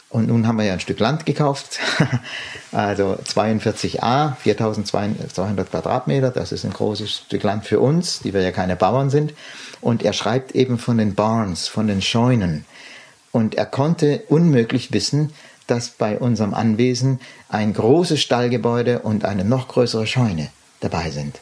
Und 0.10 0.27
nun 0.27 0.45
haben 0.45 0.58
wir 0.58 0.65
ja 0.65 0.73
ein 0.73 0.82
Stück 0.82 0.99
Land 0.99 1.25
gekauft, 1.25 1.80
also 2.73 3.17
42a, 3.25 4.36
4200 4.36 5.69
Quadratmeter, 5.69 6.32
das 6.32 6.51
ist 6.51 6.65
ein 6.65 6.73
großes 6.73 7.23
Stück 7.27 7.43
Land 7.43 7.65
für 7.65 7.80
uns, 7.80 8.19
die 8.19 8.34
wir 8.34 8.41
ja 8.41 8.51
keine 8.51 8.75
Bauern 8.75 9.10
sind. 9.10 9.34
Und 9.80 10.04
er 10.04 10.12
schreibt 10.12 10.54
eben 10.54 10.80
von 10.80 10.97
den 10.97 11.15
Barns, 11.15 11.69
von 11.69 11.88
den 11.88 12.01
Scheunen. 12.01 12.65
Und 13.32 13.56
er 13.56 13.65
konnte 13.65 14.23
unmöglich 14.27 14.91
wissen, 14.91 15.32
dass 15.67 15.89
bei 15.89 16.19
unserem 16.19 16.54
Anwesen 16.54 17.21
ein 17.47 17.73
großes 17.73 18.19
Stallgebäude 18.19 18.99
und 18.99 19.23
eine 19.23 19.45
noch 19.45 19.69
größere 19.69 20.08
Scheune 20.08 20.49
dabei 20.82 21.12
sind. 21.12 21.39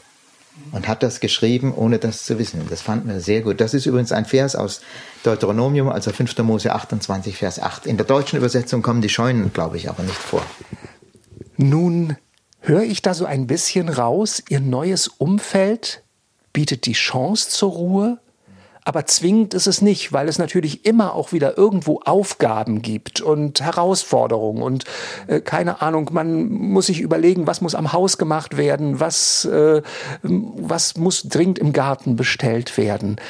Und 0.72 0.88
hat 0.88 1.02
das 1.02 1.20
geschrieben, 1.20 1.74
ohne 1.74 1.98
das 1.98 2.24
zu 2.24 2.38
wissen. 2.38 2.66
Das 2.70 2.82
fanden 2.82 3.08
wir 3.08 3.20
sehr 3.20 3.42
gut. 3.42 3.60
Das 3.60 3.74
ist 3.74 3.86
übrigens 3.86 4.12
ein 4.12 4.24
Vers 4.24 4.56
aus 4.56 4.80
Deuteronomium, 5.22 5.88
also 5.88 6.12
5. 6.12 6.38
Mose 6.38 6.72
28, 6.72 7.36
Vers 7.36 7.60
8. 7.60 7.86
In 7.86 7.96
der 7.96 8.06
deutschen 8.06 8.36
Übersetzung 8.36 8.82
kommen 8.82 9.02
die 9.02 9.08
Scheunen, 9.08 9.52
glaube 9.52 9.76
ich, 9.76 9.88
aber 9.88 10.02
nicht 10.02 10.16
vor. 10.16 10.42
Nun 11.56 12.16
höre 12.60 12.82
ich 12.82 13.02
da 13.02 13.14
so 13.14 13.24
ein 13.24 13.46
bisschen 13.46 13.88
raus, 13.88 14.42
Ihr 14.48 14.60
neues 14.60 15.08
Umfeld 15.08 16.02
bietet 16.52 16.86
die 16.86 16.92
Chance 16.92 17.50
zur 17.50 17.72
Ruhe, 17.72 18.18
aber 18.90 19.06
zwingend 19.06 19.54
ist 19.54 19.68
es 19.68 19.82
nicht, 19.82 20.12
weil 20.12 20.28
es 20.28 20.38
natürlich 20.38 20.84
immer 20.84 21.14
auch 21.14 21.30
wieder 21.30 21.56
irgendwo 21.56 22.00
Aufgaben 22.00 22.82
gibt 22.82 23.20
und 23.20 23.60
Herausforderungen 23.60 24.64
und 24.64 24.84
äh, 25.28 25.40
keine 25.40 25.80
Ahnung, 25.80 26.10
man 26.12 26.48
muss 26.48 26.86
sich 26.86 26.98
überlegen, 26.98 27.46
was 27.46 27.60
muss 27.60 27.76
am 27.76 27.92
Haus 27.92 28.18
gemacht 28.18 28.56
werden, 28.56 28.98
was, 28.98 29.44
äh, 29.44 29.82
was 30.22 30.96
muss 30.96 31.22
dringend 31.22 31.60
im 31.60 31.72
Garten 31.72 32.16
bestellt 32.16 32.76
werden. 32.76 33.20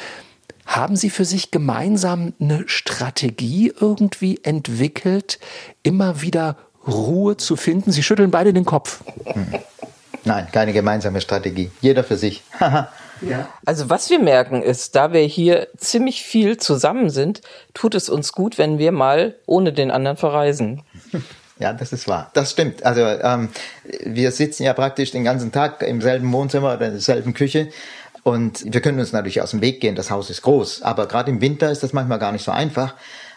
Haben 0.65 0.95
Sie 0.95 1.11
für 1.11 1.25
sich 1.25 1.51
gemeinsam 1.51 2.33
eine 2.39 2.63
Strategie 2.65 3.71
irgendwie 3.79 4.39
entwickelt, 4.41 5.37
immer 5.83 6.23
wieder 6.23 6.57
Ruhe 6.87 7.37
zu 7.37 7.55
finden? 7.55 7.91
Sie 7.91 8.01
schütteln 8.01 8.31
beide 8.31 8.51
den 8.51 8.65
Kopf. 8.65 9.03
Hm. 9.25 9.45
Nein, 10.23 10.47
keine 10.51 10.73
gemeinsame 10.73 11.21
Strategie. 11.21 11.69
Jeder 11.81 12.03
für 12.03 12.17
sich. 12.17 12.41
Ja. 13.21 13.47
Also 13.65 13.89
was 13.89 14.09
wir 14.09 14.19
merken 14.19 14.63
ist, 14.63 14.95
da 14.95 15.13
wir 15.13 15.21
hier 15.21 15.67
ziemlich 15.77 16.23
viel 16.23 16.57
zusammen 16.57 17.09
sind, 17.09 17.41
tut 17.73 17.95
es 17.95 18.09
uns 18.09 18.33
gut, 18.33 18.57
wenn 18.57 18.77
wir 18.79 18.91
mal 18.91 19.35
ohne 19.45 19.73
den 19.73 19.91
anderen 19.91 20.17
verreisen. 20.17 20.81
Ja, 21.59 21.73
das 21.73 21.93
ist 21.93 22.07
wahr. 22.07 22.31
Das 22.33 22.49
stimmt. 22.51 22.83
Also 22.83 23.01
ähm, 23.01 23.49
wir 24.03 24.31
sitzen 24.31 24.63
ja 24.63 24.73
praktisch 24.73 25.11
den 25.11 25.23
ganzen 25.23 25.51
Tag 25.51 25.83
im 25.83 26.01
selben 26.01 26.31
Wohnzimmer 26.33 26.73
oder 26.73 26.87
in 26.87 26.93
derselben 26.93 27.35
Küche. 27.35 27.69
Und 28.23 28.63
wir 28.73 28.81
können 28.81 28.99
uns 28.99 29.13
natürlich 29.13 29.41
aus 29.41 29.51
dem 29.51 29.61
Weg 29.61 29.79
gehen. 29.79 29.95
Das 29.95 30.09
Haus 30.09 30.29
ist 30.31 30.41
groß. 30.41 30.81
Aber 30.81 31.07
gerade 31.07 31.29
im 31.29 31.39
Winter 31.39 31.71
ist 31.71 31.83
das 31.83 31.93
manchmal 31.93 32.17
gar 32.17 32.31
nicht 32.31 32.43
so 32.43 32.51
einfach. 32.51 32.95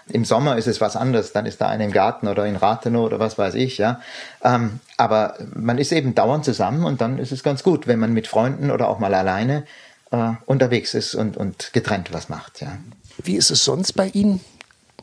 Im 0.08 0.24
Sommer 0.24 0.58
ist 0.58 0.66
es 0.66 0.80
was 0.80 0.96
anderes, 0.96 1.32
dann 1.32 1.46
ist 1.46 1.60
da 1.60 1.68
einer 1.68 1.84
im 1.84 1.92
Garten 1.92 2.28
oder 2.28 2.46
in 2.46 2.56
Rathenow 2.56 3.06
oder 3.06 3.18
was 3.18 3.38
weiß 3.38 3.54
ich, 3.54 3.78
ja. 3.78 4.00
Ähm, 4.42 4.80
aber 4.96 5.34
man 5.54 5.78
ist 5.78 5.92
eben 5.92 6.14
dauernd 6.14 6.44
zusammen 6.44 6.84
und 6.84 7.00
dann 7.00 7.18
ist 7.18 7.32
es 7.32 7.42
ganz 7.42 7.62
gut, 7.62 7.86
wenn 7.86 7.98
man 7.98 8.12
mit 8.12 8.26
Freunden 8.26 8.70
oder 8.70 8.88
auch 8.88 8.98
mal 8.98 9.14
alleine 9.14 9.64
äh, 10.10 10.32
unterwegs 10.46 10.94
ist 10.94 11.14
und, 11.14 11.36
und 11.36 11.72
getrennt 11.72 12.12
was 12.12 12.28
macht, 12.28 12.60
ja. 12.60 12.76
Wie 13.22 13.36
ist 13.36 13.50
es 13.50 13.64
sonst 13.64 13.94
bei 13.94 14.08
Ihnen? 14.08 14.40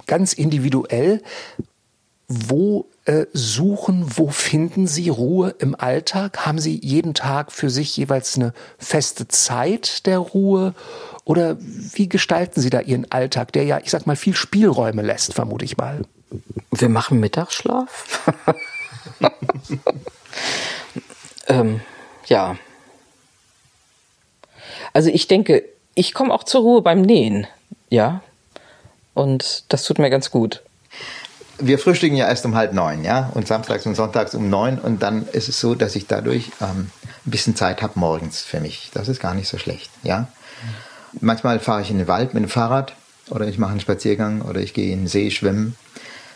Ganz 0.06 0.34
individuell. 0.34 1.22
Wo 2.28 2.88
äh, 3.06 3.26
suchen, 3.34 4.06
wo 4.18 4.30
finden 4.30 4.88
Sie 4.88 5.10
Ruhe 5.10 5.56
im 5.60 5.76
Alltag? 5.76 6.46
Haben 6.46 6.60
Sie 6.60 6.80
jeden 6.82 7.14
Tag 7.14 7.52
für 7.52 7.70
sich 7.70 7.98
jeweils 7.98 8.36
eine 8.36 8.54
feste 8.78 9.28
Zeit 9.28 10.06
der 10.06 10.20
Ruhe? 10.20 10.74
Oder 11.24 11.58
wie 11.60 12.10
gestalten 12.10 12.62
Sie 12.62 12.70
da 12.70 12.80
Ihren 12.80 13.12
Alltag, 13.12 13.52
der 13.54 13.64
ja, 13.64 13.80
ich 13.80 13.92
sag 13.92 14.08
mal, 14.08 14.16
viel 14.16 14.36
Spielräume 14.36 15.02
lässt, 15.02 15.34
vermute 15.34 15.66
ich 15.66 15.78
mal? 15.78 16.02
Wir 16.72 16.90
machen 16.90 17.20
Mittagsschlaf. 17.20 18.32
ähm, 21.48 21.82
ja. 22.26 22.58
Also 24.94 25.10
ich 25.10 25.28
denke, 25.28 25.64
ich 25.96 26.14
komme 26.14 26.34
auch 26.34 26.44
zur 26.44 26.62
Ruhe 26.62 26.82
beim 26.82 27.02
Nähen, 27.02 27.48
ja. 27.90 28.22
Und 29.14 29.66
das 29.70 29.84
tut 29.84 30.00
mir 30.00 30.10
ganz 30.10 30.32
gut. 30.32 30.62
Wir 31.60 31.78
frühstücken 31.78 32.16
ja 32.16 32.28
erst 32.28 32.46
um 32.46 32.56
halb 32.56 32.74
neun, 32.74 33.04
ja, 33.04 33.30
und 33.36 33.48
samstags 33.48 33.86
und 33.86 33.96
sonntags 33.96 34.34
um 34.34 34.50
neun. 34.50 34.80
Und 34.80 35.04
dann 35.04 35.28
ist 35.28 35.50
es 35.50 35.60
so, 35.60 35.76
dass 35.76 35.96
ich 35.96 36.08
dadurch 36.08 36.52
ähm, 36.62 36.90
ein 37.26 37.32
bisschen 37.32 37.56
Zeit 37.56 37.82
habe 37.82 38.00
morgens 38.00 38.42
für 38.42 38.60
mich. 38.60 38.90
Das 38.94 39.08
ist 39.08 39.20
gar 39.20 39.36
nicht 39.36 39.48
so 39.48 39.58
schlecht, 39.58 39.92
ja. 40.02 40.28
Manchmal 41.20 41.60
fahre 41.60 41.82
ich 41.82 41.92
in 41.92 41.98
den 41.98 42.08
Wald 42.08 42.34
mit 42.34 42.44
dem 42.44 42.50
Fahrrad 42.50 42.94
oder 43.30 43.48
ich 43.48 43.58
mache 43.58 43.72
einen 43.72 43.80
Spaziergang 43.80 44.42
oder 44.42 44.62
ich 44.62 44.74
gehe 44.74 44.92
in 44.94 45.02
den 45.02 45.08
See 45.08 45.32
schwimmen. 45.32 45.76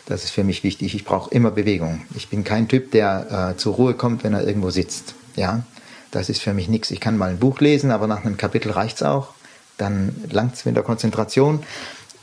Das 0.06 0.22
ist 0.22 0.30
für 0.30 0.44
mich 0.44 0.62
wichtig. 0.62 0.94
Ich 0.94 1.04
brauche 1.04 1.30
immer 1.34 1.50
Bewegung. 1.50 2.02
Ich 2.14 2.28
bin 2.28 2.44
kein 2.44 2.68
Typ, 2.68 2.92
der 2.92 3.54
äh, 3.54 3.56
zur 3.56 3.74
Ruhe 3.74 3.94
kommt, 3.94 4.22
wenn 4.22 4.34
er 4.34 4.46
irgendwo 4.46 4.70
sitzt. 4.70 5.14
Ja, 5.34 5.64
das 6.10 6.28
ist 6.28 6.40
für 6.40 6.54
mich 6.54 6.68
nichts. 6.68 6.90
Ich 6.90 7.00
kann 7.00 7.18
mal 7.18 7.30
ein 7.30 7.38
Buch 7.38 7.60
lesen, 7.60 7.90
aber 7.90 8.06
nach 8.06 8.24
einem 8.24 8.36
Kapitel 8.36 8.70
reicht's 8.70 9.02
auch. 9.02 9.34
Dann 9.78 10.14
langt's 10.30 10.64
mit 10.64 10.76
der 10.76 10.84
Konzentration. 10.84 11.62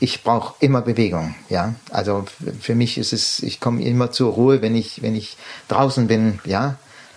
Ich 0.00 0.24
brauche 0.24 0.54
immer 0.60 0.80
Bewegung. 0.80 1.34
Ja, 1.50 1.74
also 1.90 2.24
für 2.60 2.74
mich 2.74 2.98
ist 2.98 3.12
es, 3.12 3.40
ich 3.42 3.60
komme 3.60 3.82
immer 3.84 4.10
zur 4.10 4.32
Ruhe, 4.32 4.62
wenn 4.62 4.74
ich, 4.74 5.02
wenn 5.02 5.14
ich 5.14 5.36
draußen 5.68 6.06
bin. 6.06 6.40
Ja, 6.44 6.76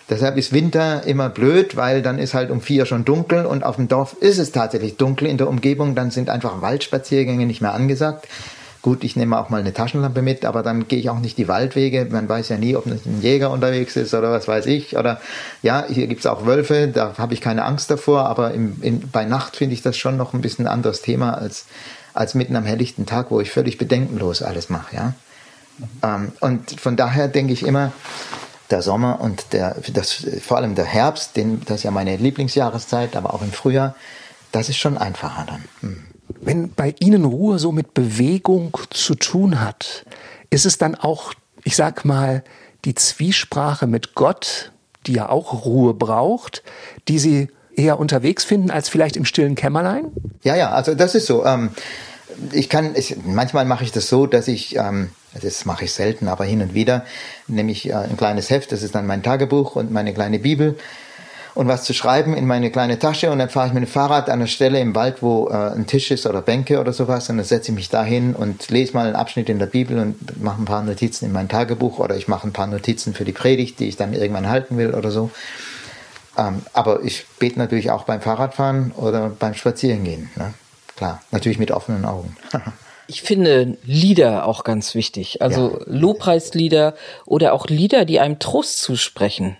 Deshalb 0.10 0.38
ist 0.38 0.54
Winter 0.54 1.04
immer 1.04 1.30
blöd, 1.30 1.76
weil 1.76 2.02
dann 2.02 2.17
ist 2.17 2.34
halt 2.34 2.50
um 2.50 2.62
vier 2.62 2.86
schon 2.86 3.04
dunkel 3.04 3.46
und 3.46 3.63
auf 3.63 3.76
dem 3.76 3.89
Dorf 3.89 4.15
ist 4.20 4.38
es 4.38 4.54
tatsächlich 4.54 4.96
dunkel 4.96 5.28
in 5.28 5.38
der 5.38 5.50
Umgebung. 5.50 5.96
Dann 5.96 6.12
sind 6.12 6.30
einfach 6.30 6.62
Waldspaziergänge 6.62 7.46
nicht 7.46 7.62
mehr 7.62 7.74
angesagt. 7.74 8.28
Gut, 8.82 9.04
ich 9.04 9.17
nehme 9.17 9.38
auch 9.38 9.50
mal 9.50 9.60
eine 9.60 9.74
Taschenlampe 9.74 10.22
mit, 10.22 10.46
aber 10.46 10.63
dann 10.63 10.88
gehe 10.88 11.00
ich 11.00 11.10
auch 11.10 11.20
nicht 11.20 11.38
die 11.38 11.50
Waldwege. 11.50 12.08
Man 12.10 12.30
weiß 12.30 12.48
ja 12.48 12.58
nie, 12.58 12.76
ob 12.78 12.86
ein 12.86 13.22
Jäger 13.22 13.52
unterwegs 13.52 13.98
ist 13.98 14.13
oder 14.13 14.32
was 14.32 14.48
weiß 14.48 14.65
ich. 14.67 14.96
Oder 14.96 15.20
ja, 15.62 15.84
hier 15.89 16.08
gibt 16.08 16.22
es 16.22 16.26
auch 16.26 16.46
Wölfe, 16.46 16.88
da 16.88 17.15
habe 17.17 17.34
ich 17.34 17.41
keine 17.41 17.65
Angst 17.65 17.91
davor, 17.91 18.28
aber 18.28 18.54
im, 18.54 18.78
in, 18.82 19.10
bei 19.10 19.26
Nacht 19.26 19.58
finde 19.58 19.74
ich 19.74 19.82
das 19.82 19.98
schon 19.98 20.15
noch 20.15 20.34
ein 20.34 20.39
bisschen 20.39 20.67
anderes 20.67 21.02
Thema 21.02 21.34
als, 21.38 21.65
als 22.13 22.34
mitten 22.34 22.56
am 22.56 22.63
helllichten 22.63 23.06
Tag, 23.06 23.30
wo 23.30 23.41
ich 23.41 23.52
völlig 23.52 23.78
bedenkenlos 23.78 24.41
alles 24.41 24.70
mache. 24.70 24.96
Ja? 24.96 25.13
Ähm, 26.02 26.32
und 26.39 26.80
von 26.80 26.96
daher 26.96 27.28
denke 27.28 27.52
ich 27.52 27.65
immer, 27.65 27.91
der 28.69 28.82
Sommer 28.82 29.19
und 29.21 29.53
der, 29.53 29.75
das, 29.93 30.25
vor 30.41 30.58
allem 30.58 30.75
der 30.75 30.86
Herbst, 30.86 31.36
den, 31.36 31.62
das 31.65 31.77
ist 31.77 31.84
ja 31.84 31.91
meine 31.91 32.15
Lieblingsjahreszeit, 32.17 33.15
aber 33.15 33.34
auch 33.34 33.41
im 33.41 33.51
Frühjahr, 33.51 33.95
das 34.51 34.69
ist 34.69 34.77
schon 34.77 34.97
einfacher 34.97 35.45
dann. 35.47 35.63
Hm. 35.82 36.03
Wenn 36.41 36.73
bei 36.73 36.93
Ihnen 36.99 37.25
Ruhe 37.25 37.60
so 37.60 37.71
mit 37.71 37.93
Bewegung 37.93 38.77
zu 38.89 39.15
tun 39.15 39.62
hat, 39.62 40.06
ist 40.49 40.65
es 40.65 40.77
dann 40.77 40.95
auch, 40.95 41.34
ich 41.63 41.75
sag 41.75 42.06
mal, 42.06 42.43
die 42.86 42.95
Zwiesprache 42.95 43.88
mit 43.88 44.15
Gott, 44.15 44.71
die 45.06 45.13
ja 45.13 45.30
auch 45.30 45.65
Ruhe 45.65 45.93
braucht, 45.93 46.63
die 47.08 47.19
Sie 47.19 47.47
eher 47.75 47.99
unterwegs 47.99 48.43
finden 48.43 48.71
als 48.71 48.89
vielleicht 48.89 49.15
im 49.15 49.25
stillen 49.25 49.56
Kämmerlein? 49.56 50.12
Ja, 50.43 50.56
ja, 50.56 50.71
also 50.71 50.95
das 50.95 51.15
ist 51.15 51.27
so. 51.27 51.45
Ähm, 51.45 51.71
ich 52.52 52.69
kann, 52.69 52.95
ich, 52.95 53.15
manchmal 53.26 53.65
mache 53.65 53.84
ich 53.84 53.91
das 53.91 54.08
so, 54.08 54.26
dass 54.26 54.47
ich, 54.47 54.76
ähm, 54.76 55.10
das 55.41 55.65
mache 55.65 55.86
ich 55.86 55.93
selten, 55.93 56.28
aber 56.28 56.45
hin 56.45 56.62
und 56.62 56.73
wieder, 56.73 57.06
nehme 57.47 57.71
ich 57.71 57.89
äh, 57.89 57.93
ein 57.93 58.17
kleines 58.17 58.50
Heft, 58.50 58.71
das 58.71 58.84
ist 58.84 58.95
dann 58.95 59.06
mein 59.06 59.23
Tagebuch 59.23 59.76
und 59.76 59.91
meine 59.91 60.13
kleine 60.13 60.39
Bibel 60.39 60.76
und 61.58 61.67
was 61.67 61.84
zu 61.84 61.93
schreiben 61.95 62.36
in 62.36 62.45
meine 62.45 62.69
kleine 62.69 63.00
Tasche 63.00 63.32
und 63.32 63.39
dann 63.39 63.50
fahre 63.50 63.67
ich 63.67 63.73
mit 63.73 63.82
dem 63.82 63.89
Fahrrad 63.89 64.30
an 64.30 64.36
einer 64.36 64.47
Stelle 64.47 64.80
im 64.80 64.93
Wald, 64.93 65.23
wo 65.23 65.50
äh, 65.50 65.54
ein 65.54 65.88
Tisch 65.88 66.12
ist 66.12 66.28
oder 66.28 66.43
Bänke 66.43 66.80
oder 66.80 66.93
sowas 66.93 67.30
und 67.32 67.38
dann 67.38 67.45
setze 67.45 67.71
ich 67.71 67.76
mich 67.76 67.89
da 67.89 68.04
hin 68.04 68.36
und 68.36 68.69
lese 68.69 68.93
mal 68.93 69.08
einen 69.08 69.15
Abschnitt 69.15 69.50
in 69.50 69.58
der 69.58 69.65
Bibel 69.65 69.97
und 69.97 70.41
mache 70.41 70.62
ein 70.62 70.65
paar 70.65 70.84
Notizen 70.84 71.26
in 71.26 71.32
mein 71.32 71.50
Tagebuch 71.50 71.97
oder 71.97 72.15
ich 72.15 72.28
mache 72.28 72.47
ein 72.47 72.54
paar 72.54 72.67
Notizen 72.67 73.15
für 73.15 73.26
die 73.26 73.32
Predigt, 73.32 73.80
die 73.80 73.88
ich 73.88 73.97
dann 73.97 74.13
irgendwann 74.13 74.47
halten 74.47 74.78
will 74.78 74.93
oder 74.93 75.10
so. 75.10 75.32
Ähm, 76.38 76.62
aber 76.73 77.04
ich 77.04 77.26
bete 77.39 77.58
natürlich 77.58 77.89
auch 77.89 78.04
beim 78.04 78.21
Fahrradfahren 78.21 78.91
oder 78.91 79.30
beim 79.30 79.56
Spazierengehen. 79.56 80.30
Ne? 80.36 80.54
Klar, 80.98 81.22
natürlich 81.32 81.60
mit 81.60 81.72
offenen 81.72 82.06
Augen. 82.06 82.36
Ich 83.10 83.22
finde 83.22 83.78
Lieder 83.86 84.46
auch 84.46 84.66
ganz 84.66 84.94
wichtig. 84.94 85.42
Also 85.42 85.80
ja. 85.80 85.86
Lobpreislieder 85.86 86.94
oder 87.26 87.54
auch 87.54 87.68
Lieder, 87.68 88.04
die 88.04 88.20
einem 88.20 88.38
Trost 88.38 88.82
zusprechen. 88.82 89.56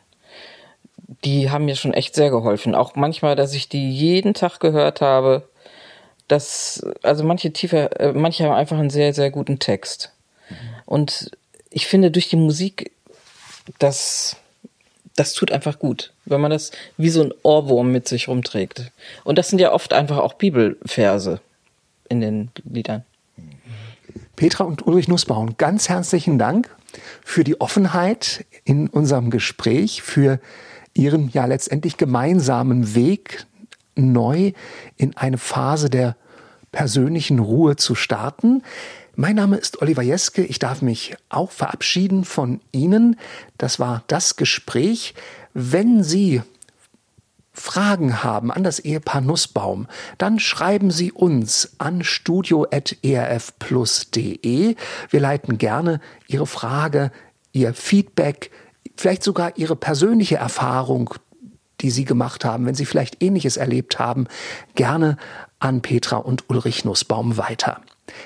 Die 1.23 1.50
haben 1.50 1.63
mir 1.63 1.78
schon 1.78 1.93
echt 1.93 2.13
sehr 2.13 2.30
geholfen. 2.30 2.76
Auch 2.76 2.95
manchmal, 2.95 3.38
dass 3.38 3.54
ich 3.54 3.69
die 3.69 3.89
jeden 3.89 4.34
Tag 4.34 4.60
gehört 4.60 5.00
habe. 5.00 5.47
Das, 6.28 6.86
also 7.04 7.23
manche 7.23 7.54
tiefer, 7.54 7.97
äh, 8.02 8.12
manche 8.12 8.43
haben 8.43 8.52
einfach 8.52 8.78
einen 8.78 8.89
sehr, 8.89 9.13
sehr 9.13 9.32
guten 9.32 9.60
Text. 9.60 10.12
Und 10.86 11.32
ich 11.69 11.88
finde 11.88 12.12
durch 12.12 12.28
die 12.28 12.36
Musik, 12.36 12.91
das, 13.80 14.36
das 15.17 15.34
tut 15.34 15.51
einfach 15.51 15.80
gut, 15.80 16.13
wenn 16.25 16.39
man 16.39 16.51
das 16.51 16.71
wie 16.95 17.10
so 17.10 17.23
ein 17.23 17.34
Ohrwurm 17.43 17.91
mit 17.91 18.08
sich 18.08 18.27
rumträgt. 18.27 18.91
Und 19.23 19.38
das 19.38 19.49
sind 19.49 19.60
ja 19.60 19.73
oft 19.73 19.91
einfach 19.91 20.17
auch 20.17 20.36
Bibelverse 20.36 21.41
in 22.08 22.21
den 22.21 22.51
Liedern. 22.63 23.03
Petra 24.36 24.63
und 24.63 24.86
Ulrich 24.86 25.08
Nussbaum, 25.08 25.58
ganz 25.58 25.89
herzlichen 25.89 26.38
Dank 26.38 26.69
für 27.25 27.43
die 27.43 27.60
Offenheit 27.60 28.45
in 28.63 28.88
unserem 28.88 29.32
Gespräch, 29.32 30.03
für 30.03 30.39
Ihren 30.94 31.29
ja 31.29 31.46
letztendlich 31.46 31.98
gemeinsamen 31.98 32.96
Weg 32.96 33.46
neu 33.96 34.52
in 34.98 35.17
eine 35.17 35.39
Phase 35.39 35.89
der 35.89 36.15
persönlichen 36.71 37.39
Ruhe 37.39 37.75
zu 37.75 37.96
starten. 37.96 38.63
Mein 39.19 39.35
Name 39.35 39.57
ist 39.57 39.81
Oliver 39.81 40.03
Jeske. 40.03 40.43
Ich 40.43 40.59
darf 40.59 40.83
mich 40.83 41.17
auch 41.29 41.49
verabschieden 41.49 42.23
von 42.23 42.61
Ihnen. 42.71 43.17
Das 43.57 43.79
war 43.79 44.03
das 44.05 44.35
Gespräch. 44.35 45.15
Wenn 45.55 46.03
Sie 46.03 46.43
Fragen 47.51 48.23
haben 48.23 48.51
an 48.51 48.63
das 48.63 48.77
Ehepaar 48.77 49.21
Nussbaum, 49.21 49.87
dann 50.19 50.37
schreiben 50.37 50.91
Sie 50.91 51.11
uns 51.11 51.73
an 51.79 52.03
studio.erfplus.de. 52.03 54.75
Wir 55.09 55.19
leiten 55.19 55.57
gerne 55.57 55.99
Ihre 56.27 56.45
Frage, 56.45 57.11
Ihr 57.53 57.73
Feedback, 57.73 58.51
vielleicht 58.95 59.23
sogar 59.23 59.57
Ihre 59.57 59.75
persönliche 59.75 60.35
Erfahrung 60.35 61.15
die 61.81 61.89
Sie 61.91 62.05
gemacht 62.05 62.45
haben, 62.45 62.67
wenn 62.67 62.75
Sie 62.75 62.85
vielleicht 62.85 63.23
Ähnliches 63.23 63.57
erlebt 63.57 63.97
haben, 63.99 64.27
gerne 64.73 65.17
an 65.59 65.83
Petra 65.83 66.17
und 66.17 66.49
Ulrich 66.49 66.85
Nussbaum 66.85 67.37
weiter. 67.37 67.81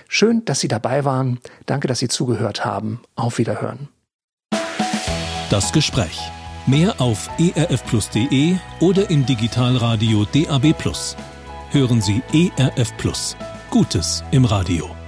Schön, 0.07 0.45
dass 0.45 0.59
Sie 0.59 0.67
dabei 0.67 1.05
waren. 1.05 1.39
Danke, 1.65 1.87
dass 1.87 1.99
Sie 1.99 2.07
zugehört 2.07 2.65
haben. 2.65 3.01
Auf 3.15 3.37
Wiederhören. 3.37 3.89
Das 5.49 5.71
Gespräch. 5.73 6.19
Mehr 6.67 7.01
auf 7.01 7.29
erfplus.de 7.37 8.55
oder 8.79 9.09
im 9.09 9.25
Digitalradio 9.25 10.25
DAB+. 10.25 10.75
Hören 11.71 12.01
Sie 12.01 12.21
ERF 12.33 12.95
Plus. 12.97 13.35
Gutes 13.69 14.23
im 14.31 14.45
Radio. 14.45 15.00